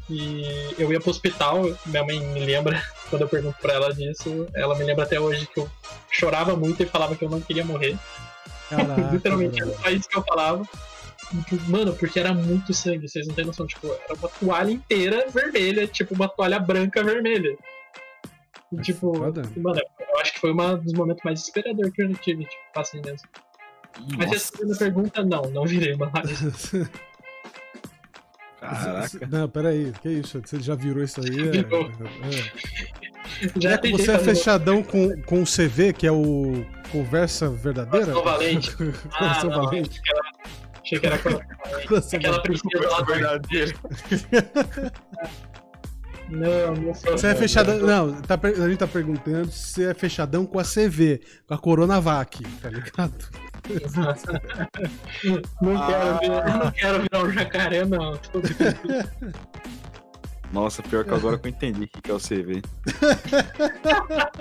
[0.09, 4.47] E eu ia pro hospital, minha mãe me lembra, quando eu pergunto pra ela disso,
[4.55, 5.71] ela me lembra até hoje que eu
[6.11, 7.97] chorava muito e falava que eu não queria morrer.
[8.69, 10.69] Caraca, Literalmente era só isso que eu falava.
[11.67, 13.67] Mano, porque era muito sangue, vocês não têm noção.
[13.67, 17.57] Tipo, era uma toalha inteira vermelha, tipo uma toalha branca vermelha.
[18.71, 19.43] E, tipo, Foda.
[19.57, 23.01] mano, eu acho que foi um dos momentos mais desesperadores que eu tive, tipo, assim
[23.03, 23.27] mesmo.
[24.01, 24.17] Nossa.
[24.17, 26.11] Mas a segunda pergunta, não, não virei uma
[28.61, 29.29] Caraca.
[29.29, 30.41] Não, peraí, que isso?
[30.41, 31.49] Você já virou isso aí?
[31.49, 33.51] É, é.
[33.61, 38.13] Já é você é fechadão com, com o CV, que é o Conversa Verdadeira?
[38.13, 38.77] Coração Valente.
[39.19, 40.01] Coração ah, Valente.
[40.81, 41.45] Achei que era aquela,
[42.13, 43.73] aquela princesa lá verdadeira.
[46.29, 47.13] Não, não sou.
[47.13, 47.79] Você é fechadão.
[47.81, 51.59] Não, tá, a gente tá perguntando se você é fechadão com a CV, com a
[51.59, 53.13] Coronavac, tá ligado?
[55.61, 55.87] Não, ah.
[55.87, 58.19] quero virar, não quero virar um jacaré, não.
[60.53, 62.61] Nossa, pior que agora que eu entendi o que é o CV.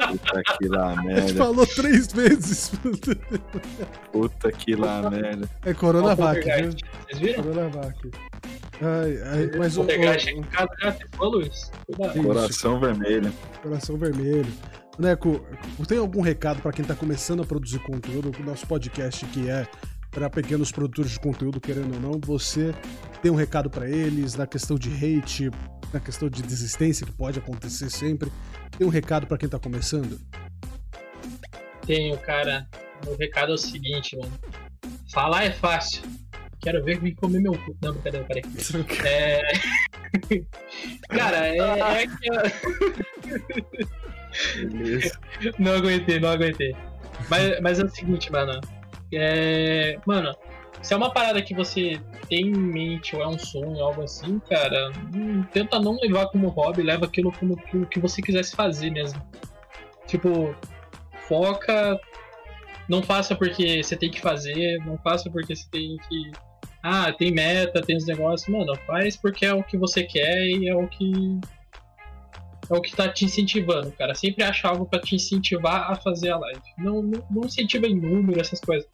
[0.09, 1.21] Puta que lá, merda.
[1.21, 2.73] A gente falou três vezes.
[4.11, 5.49] Puta que lá, merda.
[5.65, 6.71] É Coronavac, viu?
[7.07, 7.43] Vocês viram?
[7.43, 8.11] Coronavac.
[8.81, 9.85] Ai, ai, mas o.
[12.23, 13.31] Coração vermelho.
[13.61, 14.51] Coração vermelho.
[15.01, 15.43] Neco,
[15.87, 18.31] tem algum recado para quem está começando a produzir conteúdo?
[18.39, 19.67] O nosso podcast que é
[20.11, 22.73] para pequenos produtores de conteúdo, querendo ou não, você
[23.21, 25.49] tem um recado para eles na questão de hate,
[25.93, 28.31] na questão de desistência que pode acontecer sempre.
[28.77, 30.19] Tem um recado para quem está começando?
[31.85, 32.67] Tenho, cara.
[33.07, 34.31] O recado é o seguinte, mano.
[35.11, 36.03] Falar é fácil.
[36.59, 37.75] Quero ver vir comer meu cu.
[37.81, 38.43] Não, brincadeira, peraí.
[39.03, 39.41] É...
[41.09, 42.07] cara, é, é.
[45.59, 46.75] não aguentei, não aguentei.
[47.29, 48.59] Mas, mas é o seguinte, mano.
[49.13, 50.33] É, mano,
[50.81, 54.39] se é uma parada que você tem em mente ou é um sonho, algo assim,
[54.49, 58.89] cara, hum, tenta não levar como hobby, leva aquilo como o que você quisesse fazer
[58.89, 59.21] mesmo.
[60.07, 60.55] Tipo,
[61.27, 61.99] foca,
[62.87, 66.31] não faça porque você tem que fazer, não faça porque você tem que
[66.83, 68.49] ah, tem meta, tem os negócios.
[68.49, 71.39] Mano, faz porque é o que você quer e é o que.
[72.69, 74.13] É o que tá te incentivando, cara.
[74.13, 76.61] Sempre acha algo para te incentivar a fazer a live.
[76.77, 78.87] Não, não, não incentiva em número, essas coisas.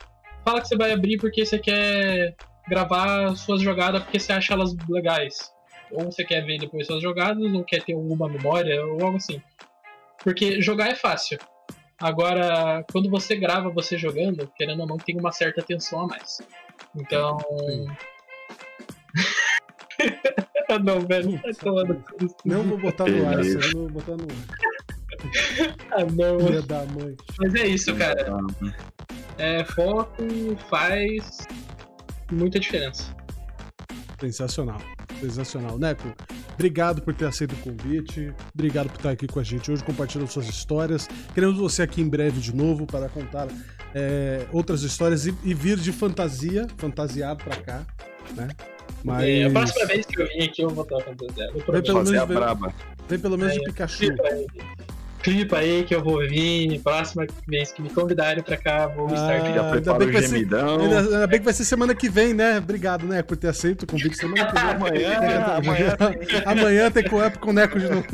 [0.43, 2.35] Fala que você vai abrir porque você quer
[2.67, 5.51] gravar suas jogadas porque você acha elas legais.
[5.91, 9.41] Ou você quer ver depois suas jogadas, ou quer ter alguma memória, ou algo assim.
[10.23, 11.37] Porque jogar é fácil.
[11.99, 16.41] Agora, quando você grava você jogando, querendo ou não, tem uma certa tensão a mais.
[16.95, 17.37] Então.
[20.83, 22.03] não, velho, tá tomando
[22.45, 24.67] Não vou botar no ar, não vou botar no ar.
[25.91, 26.39] ah, não.
[26.39, 27.15] Filha da mãe.
[27.39, 28.37] Mas é isso, cara.
[29.37, 30.23] É foco,
[30.69, 31.47] faz
[32.31, 33.15] muita diferença.
[34.19, 34.79] Sensacional.
[35.19, 35.77] Sensacional.
[35.77, 36.13] Neco,
[36.53, 38.33] obrigado por ter aceito o convite.
[38.53, 41.07] Obrigado por estar aqui com a gente hoje, compartilhando suas histórias.
[41.33, 43.47] Queremos você aqui em breve de novo para contar
[43.93, 47.85] é, outras histórias e, e, vir de fantasia, fantasiado para cá,
[48.35, 48.47] né?
[49.03, 49.23] Mas...
[49.23, 51.53] É, a próxima vez que eu vim aqui eu vou estar fantasiado.
[51.53, 52.73] Vem pelo menos, vem,
[53.07, 54.15] vem pelo menos é, de Pikachu
[55.27, 56.79] clipa aí que eu vou vir.
[56.81, 59.53] Próxima vez que me convidarem pra cá, vou ah, estar aqui.
[59.53, 60.79] Já prepara o gemidão.
[60.79, 62.59] Ser, ainda, ainda, bem que vai ser semana que vem, né?
[62.59, 64.63] Obrigado, né, por ter aceito o convite semana que vem.
[64.63, 65.17] amanhã,
[65.57, 66.41] amanhã, tem...
[66.45, 68.07] amanhã tem co-op com o Neco de novo.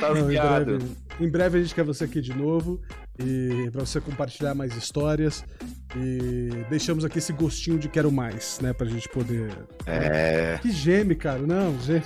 [0.00, 0.78] Não, em, breve,
[1.20, 2.80] em breve a gente quer você aqui de novo
[3.18, 5.44] e para você compartilhar mais histórias
[5.96, 9.50] e deixamos aqui esse gostinho de quero mais, né, pra gente poder.
[9.86, 10.58] É.
[10.60, 12.02] Que geme, cara, não, geme.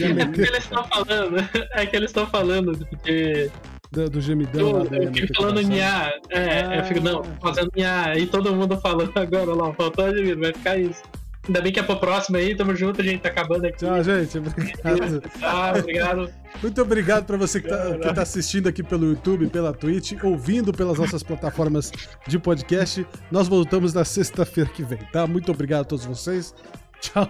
[0.00, 1.36] É porque eles estão falando,
[1.72, 3.50] é que eles estão falando, porque.
[3.90, 6.76] Do, do gemidão eu, eu fico falando Nha, é, ah.
[6.76, 10.78] eu fico, não, fazendo Nha, e todo mundo falando agora lá, faltou gemido, vai ficar
[10.78, 11.02] isso.
[11.46, 13.78] Ainda bem que é pro próximo aí, tamo junto, gente tá acabando aqui.
[13.78, 15.20] Tchau, gente, obrigado.
[15.40, 16.30] Tchau, obrigado.
[16.62, 20.72] Muito obrigado pra você que tá, que tá assistindo aqui pelo YouTube, pela Twitch, ouvindo
[20.72, 21.90] pelas nossas plataformas
[22.28, 23.04] de podcast.
[23.28, 25.26] Nós voltamos na sexta-feira que vem, tá?
[25.26, 26.54] Muito obrigado a todos vocês.
[27.02, 27.28] Tchau.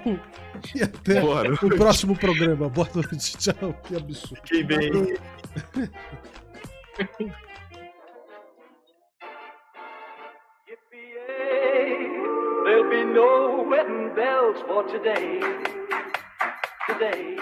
[0.74, 1.54] E até Bora.
[1.54, 2.68] o próximo programa.
[2.68, 3.36] Boa noite.
[3.38, 3.74] Tchau.
[3.82, 4.40] Que absurdo.
[4.46, 5.16] Fiquem bem.
[12.64, 15.40] There'll be no wedding bells for today.
[16.86, 17.36] Today.